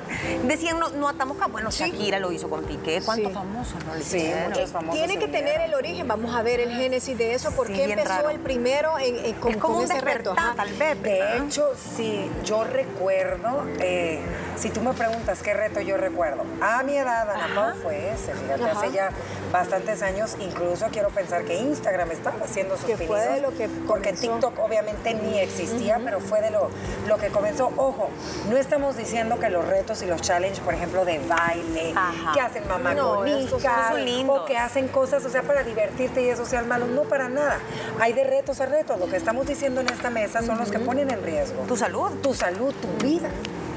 Decían, 0.45 0.79
no, 0.79 0.91
no 0.91 1.09
atamos 1.09 1.37
Bueno, 1.51 1.71
Shakira 1.71 2.19
lo 2.19 2.33
hizo 2.33 2.49
con 2.49 2.65
Piqué. 2.65 3.01
¿Cuántos 3.05 3.33
famosos 3.33 3.85
no 3.85 3.95
Sí, 4.01 4.31
muchos 4.49 4.71
famosos. 4.71 4.95
Tiene 4.95 5.19
que 5.19 5.29
tener 5.29 5.61
el 5.61 5.75
origen. 5.75 6.07
Vamos 6.09 6.35
a 6.35 6.43
ver 6.43 6.61
el 6.61 6.73
génesis 6.73 7.17
de 7.17 7.35
eso. 7.35 7.51
¿Por 7.53 7.67
qué 7.69 7.85
empezó 7.85 8.31
el 8.31 8.41
primero 8.79 8.99
en, 8.99 9.35
con, 9.35 9.53
es 9.53 9.57
como 9.59 9.83
ese 9.83 10.01
reto? 10.01 10.35
tal 10.35 10.73
vez. 10.75 11.03
De 11.03 11.37
hecho, 11.39 11.71
sí, 11.77 12.31
yo 12.45 12.65
recuerdo, 12.65 13.65
eh, 13.81 14.21
si 14.57 14.71
tú 14.71 14.81
me 14.81 14.93
preguntas 14.93 15.43
qué 15.43 15.55
reto 15.55 15.81
yo 15.81 15.97
recuerdo, 15.97 16.45
a 16.61 16.83
mi 16.83 16.97
edad, 16.97 17.29
Ana 17.31 17.75
fue 17.83 18.11
ese, 18.13 18.35
fíjate, 18.35 18.65
hace 18.65 18.93
ya 18.93 19.11
bastantes 19.53 20.03
años, 20.03 20.37
incluso 20.41 20.87
quiero 20.93 21.09
pensar 21.11 21.45
que 21.45 21.57
Instagram 21.57 22.11
estaba 22.11 22.45
haciendo 22.45 22.77
sus 22.77 22.87
que 22.87 22.97
fue 22.97 23.21
de 23.21 23.41
lo 23.41 23.51
que 23.55 23.69
porque 23.87 24.13
TikTok 24.13 24.59
obviamente 24.59 25.15
ni 25.15 25.39
existía, 25.39 26.01
pero 26.05 26.21
fue 26.21 26.41
de 26.41 26.51
lo, 26.51 26.71
lo 27.07 27.19
que 27.19 27.29
comenzó. 27.29 27.73
Ojo, 27.77 28.11
no 28.49 28.57
estamos 28.57 28.97
diciendo 28.97 29.39
que 29.39 29.51
los 29.51 29.67
retos 29.67 30.03
y 30.03 30.07
los 30.07 30.21
challenges, 30.21 30.61
por 30.61 30.75
ejemplo, 30.75 31.05
de 31.05 31.19
baile, 31.21 31.95
que 32.35 32.41
hacen 32.41 32.67
mamá 32.69 32.95
no, 32.95 33.17
con 33.17 33.29
o 33.29 34.45
que 34.45 34.57
hacen 34.57 34.89
cosas, 34.89 35.25
o 35.25 35.31
sea, 35.31 35.43
para 35.43 35.63
divertirte 35.63 36.23
y 36.23 36.29
eso 36.29 36.45
sea 36.45 36.63
malo, 36.63 36.87
no 36.87 37.03
para 37.03 37.29
nada. 37.29 37.59
Hay 38.01 38.13
de 38.13 38.25
retos 38.25 38.58
retos. 38.67 38.99
Lo 38.99 39.07
que 39.07 39.17
estamos 39.17 39.47
diciendo 39.47 39.81
en 39.81 39.89
esta 39.89 40.11
mesa 40.11 40.43
son 40.43 40.59
los 40.59 40.71
que 40.71 40.79
ponen 40.79 41.11
en 41.11 41.23
riesgo. 41.23 41.63
Tu 41.67 41.77
salud. 41.77 42.11
Tu 42.23 42.35
salud, 42.35 42.75
tu 42.75 43.05
vida. 43.05 43.31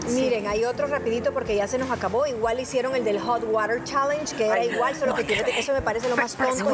Miren, 0.09 0.47
hay 0.47 0.65
otro 0.65 0.87
rapidito 0.87 1.31
porque 1.33 1.55
ya 1.55 1.67
se 1.67 1.77
nos 1.77 1.91
acabó. 1.91 2.25
Igual 2.25 2.59
hicieron 2.59 2.95
el 2.95 3.03
del 3.03 3.19
Hot 3.19 3.43
Water 3.49 3.83
Challenge, 3.83 4.35
que 4.35 4.47
era 4.47 4.63
igual, 4.63 4.95
solo 4.95 5.15
que 5.15 5.23
tiene, 5.23 5.43
eso 5.57 5.73
me 5.73 5.81
parece 5.81 6.09
lo 6.09 6.17
más 6.17 6.35
tonto. 6.35 6.73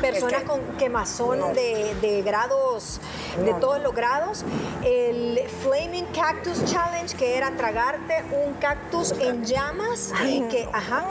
Personas 0.00 0.42
con 0.42 0.60
quemazón 0.76 1.54
de, 1.54 2.22
grados, 2.24 3.00
de 3.42 3.54
todos 3.54 3.80
los 3.80 3.94
grados. 3.94 4.44
El 4.84 5.40
Flaming 5.62 6.06
Cactus 6.06 6.64
Challenge, 6.64 7.16
que 7.16 7.36
era 7.36 7.50
tragarte 7.52 8.24
un 8.44 8.54
cactus 8.54 9.12
en 9.12 9.44
llamas 9.44 10.12
y 10.26 10.42
que, 10.42 10.68
ajá, 10.72 11.04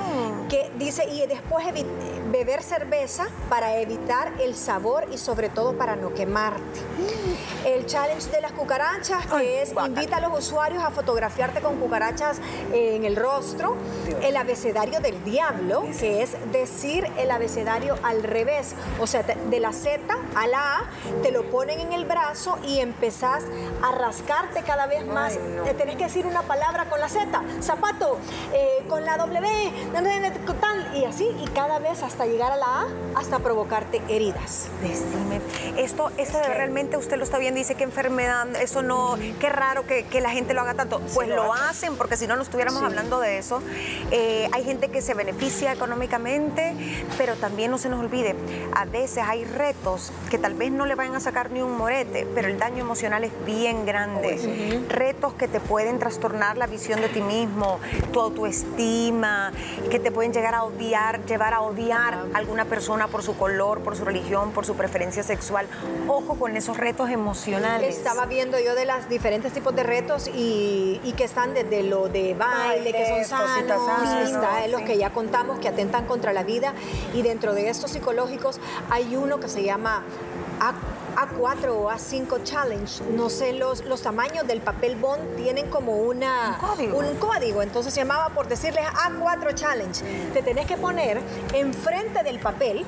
que 0.50 0.72
dice, 0.78 1.06
y 1.06 1.26
después 1.26 1.66
beber 2.36 2.64
cerveza 2.64 3.28
para 3.50 3.80
evitar 3.80 4.34
el 4.42 4.56
sabor 4.56 5.06
y 5.10 5.18
sobre 5.18 5.48
todo 5.48 5.78
para 5.78 5.96
no 5.96 6.14
quemarte. 6.14 6.82
El 7.66 7.86
challenge 7.86 8.30
de 8.30 8.42
las 8.42 8.52
cucarachas, 8.52 9.26
que 9.26 9.62
es 9.62 9.72
invita 9.72 10.18
a 10.18 10.20
los 10.20 10.38
usuarios 10.38 10.84
a 10.84 10.92
fotografiar 10.92 11.60
con 11.62 11.78
cucarachas 11.78 12.42
en 12.74 13.06
el 13.06 13.16
rostro, 13.16 13.78
el 14.22 14.36
abecedario 14.36 15.00
del 15.00 15.24
diablo, 15.24 15.86
que 15.98 16.22
es 16.22 16.36
decir 16.52 17.10
el 17.18 17.32
abecedario 17.32 17.98
al 18.04 18.22
revés, 18.22 18.76
o 19.00 19.08
sea, 19.08 19.24
de 19.24 19.60
la 19.60 19.72
Z 19.72 20.02
a 20.36 20.48
la 20.48 20.80
A, 20.80 20.90
te 21.24 21.32
lo 21.32 21.50
ponen 21.50 21.80
en 21.80 21.94
el 21.94 22.04
brazo 22.04 22.60
y 22.68 22.80
empezás 22.80 23.46
a 23.82 23.94
rascarte 23.94 24.62
cada 24.64 24.88
vez 24.88 25.06
más. 25.06 25.40
Te 25.64 25.74
tenés 25.74 25.96
que 25.96 26.04
decir 26.04 26.26
una 26.26 26.42
palabra 26.42 26.90
con 26.90 27.00
la 27.00 27.08
Z, 27.08 27.42
zapato, 27.62 28.18
eh, 28.54 28.86
con 28.90 29.06
la 29.06 29.16
W, 29.18 29.72
tal, 30.60 30.85
y 30.96 31.04
así, 31.04 31.28
y 31.44 31.48
cada 31.50 31.80
vez 31.80 32.02
hasta 32.04 32.26
llegar 32.26 32.52
a 32.54 32.56
la 32.56 32.66
A, 32.66 32.88
hasta 33.16 33.40
provocarte 33.40 34.02
heridas. 34.08 34.68
Decime, 34.82 35.42
esto, 35.78 36.10
esto 36.18 36.40
realmente 36.48 36.96
usted 36.98 37.18
lo 37.18 37.24
está 37.24 37.38
viendo, 37.38 37.58
dice 37.58 37.76
que 37.76 37.84
enfermedad, 37.84 38.48
eso 38.56 38.82
no, 38.82 39.18
qué 39.40 39.50
raro 39.50 39.86
que, 39.86 40.06
la 40.22 40.30
gente 40.30 40.54
lo 40.54 40.62
haga 40.62 40.74
tanto. 40.74 41.02
Pues 41.14 41.28
lo, 41.28 41.54
hacen, 41.54 41.98
porque 41.98 42.16
si 42.16 42.28
no, 42.28 42.36
no 42.38 42.42
estuviéramos 42.42 42.82
hablando 42.82 43.20
de 43.20 43.38
eso. 43.38 43.62
Eh, 44.12 44.48
hay 44.54 44.64
gente 44.64 44.88
que 44.90 45.02
se 45.02 45.14
beneficia 45.14 45.74
económicamente, 45.74 46.74
pero 47.18 47.36
también 47.36 47.72
no 47.72 47.78
se 47.78 47.90
nos 47.90 48.00
olvide, 48.00 48.36
a 48.74 48.86
veces 48.86 49.24
hay 49.28 49.44
retos 49.44 50.14
que 50.30 50.38
tal 50.38 50.54
vez 50.54 50.72
no 50.72 50.86
le 50.86 50.96
vayan 50.96 51.16
a 51.16 51.20
sacar 51.20 51.52
ni 51.52 51.62
un 51.62 51.78
morete, 51.78 52.26
pero 52.34 52.48
el 52.48 52.58
daño 52.58 52.80
emocional 52.84 53.24
es 53.24 53.32
bien 53.46 53.86
grande. 53.86 54.86
Retos 54.90 55.34
que 55.34 55.48
te 55.48 55.60
pueden 55.60 56.00
trastornar 56.00 56.58
la 56.58 56.68
visión 56.68 57.02
de 57.02 57.10
ti 57.10 57.22
mismo, 57.22 57.80
tu 58.14 58.22
autoestima, 58.22 59.52
que 59.90 60.00
te 60.00 60.12
pueden 60.12 60.32
llegar 60.32 60.56
a 60.56 60.64
odiar, 60.64 60.85
llevar 61.26 61.54
a 61.54 61.62
odiar 61.62 62.14
a 62.14 62.38
alguna 62.38 62.66
persona 62.66 63.08
por 63.08 63.24
su 63.24 63.38
color, 63.38 63.82
por 63.82 63.96
su 63.96 64.06
religión, 64.06 64.52
por 64.52 64.66
su 64.66 64.76
preferencia 64.76 65.24
sexual. 65.24 65.68
Ojo 66.08 66.36
con 66.36 66.56
esos 66.58 66.78
retos 66.78 67.10
emocionales. 67.10 67.96
Estaba 67.96 68.26
viendo 68.26 68.60
yo 68.60 68.76
de 68.76 68.86
los 68.86 69.10
diferentes 69.10 69.54
tipos 69.54 69.76
de 69.76 69.84
retos 69.84 70.28
y, 70.28 71.00
y 71.04 71.14
que 71.14 71.24
están 71.24 71.54
desde 71.54 71.84
lo 71.84 72.10
de 72.10 72.34
baile, 72.34 72.92
que 72.92 73.26
son 73.26 73.26
sanos, 73.26 73.82
está 74.24 74.68
los 74.68 74.82
que 74.82 74.98
ya 74.98 75.12
contamos 75.12 75.60
que 75.60 75.68
atentan 75.68 76.06
contra 76.06 76.34
la 76.34 76.44
vida 76.44 76.74
y 77.14 77.22
dentro 77.22 77.54
de 77.54 77.70
estos 77.70 77.92
psicológicos 77.92 78.60
hay 78.90 79.16
uno 79.16 79.40
que 79.40 79.48
se 79.48 79.64
llama 79.64 80.04
A 80.60 80.74
4 81.26 81.78
o 81.78 81.90
A5 81.90 82.44
Challenge, 82.44 83.04
no 83.16 83.30
sé, 83.30 83.54
los, 83.54 83.86
los 83.86 84.02
tamaños 84.02 84.46
del 84.48 84.62
papel 84.62 84.96
bond 84.96 85.36
tienen 85.38 85.70
como 85.70 85.94
una, 85.94 86.60
un, 86.94 87.16
código. 87.16 87.62
entonces 87.62 87.94
se 87.94 88.02
llamaba 88.02 88.30
por 88.30 88.48
decirles 88.48 88.86
A4 88.86 89.54
Challenge. 89.54 90.04
Te 90.34 90.42
tenés 90.42 90.66
que 90.66 90.78
poner 90.78 91.22
enfrente 91.54 92.24
del 92.24 92.40
papel 92.40 92.86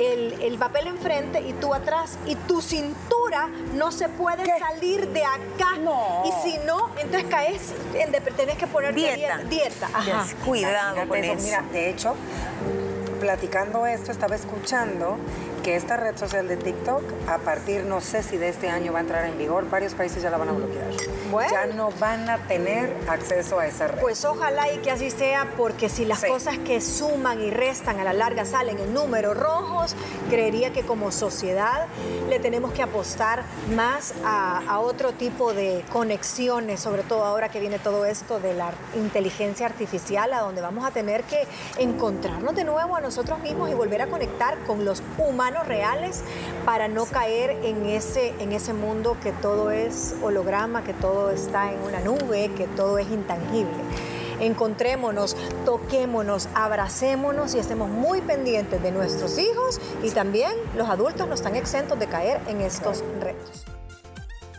el, 0.00 0.58
papel 0.58 0.88
enfrente 0.88 1.40
y 1.40 1.52
tú 1.54 1.74
atrás 1.74 2.18
y 2.26 2.34
tu 2.34 2.60
cintura 2.60 3.48
no 3.74 3.92
se 3.92 4.08
puede 4.08 4.44
salir 4.58 5.08
de 5.08 5.24
acá. 5.24 5.76
Y 6.24 6.32
si 6.42 6.58
no, 6.66 6.90
entonces 6.98 7.24
caes, 7.28 7.74
en, 7.94 8.12
tenés 8.34 8.56
que 8.56 8.66
poner 8.66 8.94
dieta. 8.94 9.38
dieta. 9.38 9.88
Cuidado 10.44 11.08
con 11.08 11.18
eso. 11.18 11.42
Mira, 11.42 11.62
de 11.72 11.90
hecho, 11.90 12.14
platicando 13.20 13.86
esto, 13.86 14.12
estaba 14.12 14.34
escuchando 14.34 15.16
que 15.64 15.76
esta 15.76 15.96
red 15.96 16.16
social 16.16 16.46
de 16.46 16.58
TikTok, 16.58 17.02
a 17.26 17.38
partir, 17.38 17.84
no 17.84 18.02
sé 18.02 18.22
si 18.22 18.36
de 18.36 18.50
este 18.50 18.68
año 18.68 18.92
va 18.92 18.98
a 18.98 19.02
entrar 19.02 19.24
en 19.24 19.38
vigor, 19.38 19.68
varios 19.70 19.94
países 19.94 20.22
ya 20.22 20.28
la 20.28 20.36
van 20.36 20.50
a 20.50 20.52
bloquear. 20.52 20.90
Ya 21.40 21.66
no 21.66 21.90
van 21.98 22.28
a 22.28 22.38
tener 22.38 22.94
acceso 23.08 23.58
a 23.58 23.66
esa 23.66 23.88
red. 23.88 24.00
Pues 24.00 24.24
ojalá 24.24 24.72
y 24.72 24.78
que 24.78 24.90
así 24.90 25.10
sea, 25.10 25.52
porque 25.56 25.88
si 25.88 26.04
las 26.04 26.24
cosas 26.24 26.58
que 26.58 26.80
suman 26.80 27.40
y 27.40 27.50
restan 27.50 27.98
a 28.00 28.04
la 28.04 28.12
larga 28.12 28.44
salen 28.44 28.78
en 28.78 28.94
números 28.94 29.36
rojos, 29.36 29.94
creería 30.30 30.72
que 30.72 30.82
como 30.82 31.12
sociedad 31.12 31.86
le 32.28 32.38
tenemos 32.38 32.72
que 32.72 32.82
apostar 32.82 33.42
más 33.74 34.14
a, 34.24 34.62
a 34.68 34.80
otro 34.80 35.12
tipo 35.12 35.52
de 35.52 35.84
conexiones, 35.92 36.80
sobre 36.80 37.02
todo 37.02 37.24
ahora 37.24 37.48
que 37.48 37.60
viene 37.60 37.78
todo 37.78 38.04
esto 38.04 38.40
de 38.40 38.54
la 38.54 38.72
inteligencia 38.96 39.66
artificial, 39.66 40.32
a 40.32 40.40
donde 40.40 40.60
vamos 40.60 40.84
a 40.84 40.90
tener 40.90 41.24
que 41.24 41.46
encontrarnos 41.78 42.54
de 42.54 42.64
nuevo 42.64 42.96
a 42.96 43.00
nosotros 43.00 43.38
mismos 43.40 43.70
y 43.70 43.74
volver 43.74 44.02
a 44.02 44.06
conectar 44.06 44.58
con 44.66 44.84
los 44.84 45.02
humanos 45.18 45.66
reales 45.66 46.22
para 46.64 46.88
no 46.88 47.04
caer 47.06 47.50
en 47.62 47.86
ese, 47.86 48.34
en 48.38 48.52
ese 48.52 48.72
mundo 48.72 49.16
que 49.22 49.32
todo 49.32 49.70
es 49.70 50.14
holograma, 50.22 50.84
que 50.84 50.94
está 51.30 51.72
en 51.72 51.80
una 51.82 52.00
nube, 52.00 52.50
que 52.56 52.66
todo 52.66 52.98
es 52.98 53.08
intangible. 53.10 53.72
Encontrémonos, 54.40 55.36
toquémonos, 55.64 56.48
abracémonos 56.54 57.54
y 57.54 57.58
estemos 57.58 57.88
muy 57.88 58.20
pendientes 58.20 58.82
de 58.82 58.90
nuestros 58.90 59.38
hijos 59.38 59.80
y 60.02 60.10
también 60.10 60.52
los 60.76 60.88
adultos 60.88 61.28
no 61.28 61.34
están 61.34 61.56
exentos 61.56 61.98
de 61.98 62.06
caer 62.06 62.40
en 62.48 62.60
estos 62.60 63.04
retos. 63.20 63.73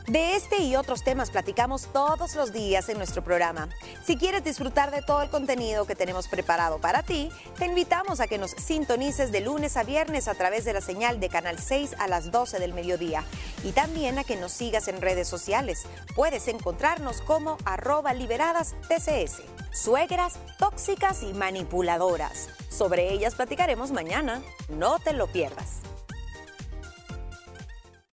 De 0.08 0.36
este 0.36 0.62
y 0.62 0.76
otros 0.76 1.04
temas 1.04 1.32
platicamos 1.32 1.88
todos 1.92 2.36
los 2.36 2.54
días 2.54 2.90
en 2.90 2.98
nuestro 2.98 3.24
programa. 3.24 3.70
Si 4.04 4.18
quieres 4.18 4.44
disfrutar 4.44 4.92
de 4.92 5.02
todo 5.02 5.24
el 5.24 5.32
contenido 5.32 5.86
que 5.86 5.96
tenemos 5.96 6.28
preparado 6.28 6.78
para 6.78 7.02
ti, 7.02 7.32
te 7.58 7.66
invitamos 7.66 8.20
a 8.20 8.28
que 8.28 8.38
nos 8.38 8.52
sintonices 8.52 9.32
de 9.32 9.42
lunes 9.42 9.78
a 9.78 9.84
viernes 9.84 10.28
a 10.28 10.36
través 10.36 10.64
de 10.64 10.74
la 10.74 10.82
señal 10.82 11.20
de 11.20 11.30
Canal 11.30 11.58
6 11.58 11.96
a 11.98 12.08
las 12.08 12.32
12 12.32 12.60
del 12.60 12.76
mediodía 12.76 13.24
y 13.64 13.72
también 13.72 14.20
a 14.20 14.24
que 14.24 14.36
nos 14.36 14.52
sigas 14.52 14.88
en 14.90 15.02
redes 15.02 15.28
sociales. 15.28 15.88
Puedes 16.16 16.48
encontrarnos 16.50 17.22
como 17.22 17.58
arroba 17.66 18.14
liberadas 18.14 18.76
TCS, 18.88 19.42
suegras, 19.74 20.36
tóxicas 20.60 21.24
y 21.24 21.34
manipuladoras. 21.34 22.50
Sobre 22.70 23.12
ellas 23.12 23.34
platicaremos 23.34 23.92
mañana. 23.92 24.44
No 24.70 25.00
te 25.00 25.14
lo 25.14 25.26
pierdas. 25.26 25.80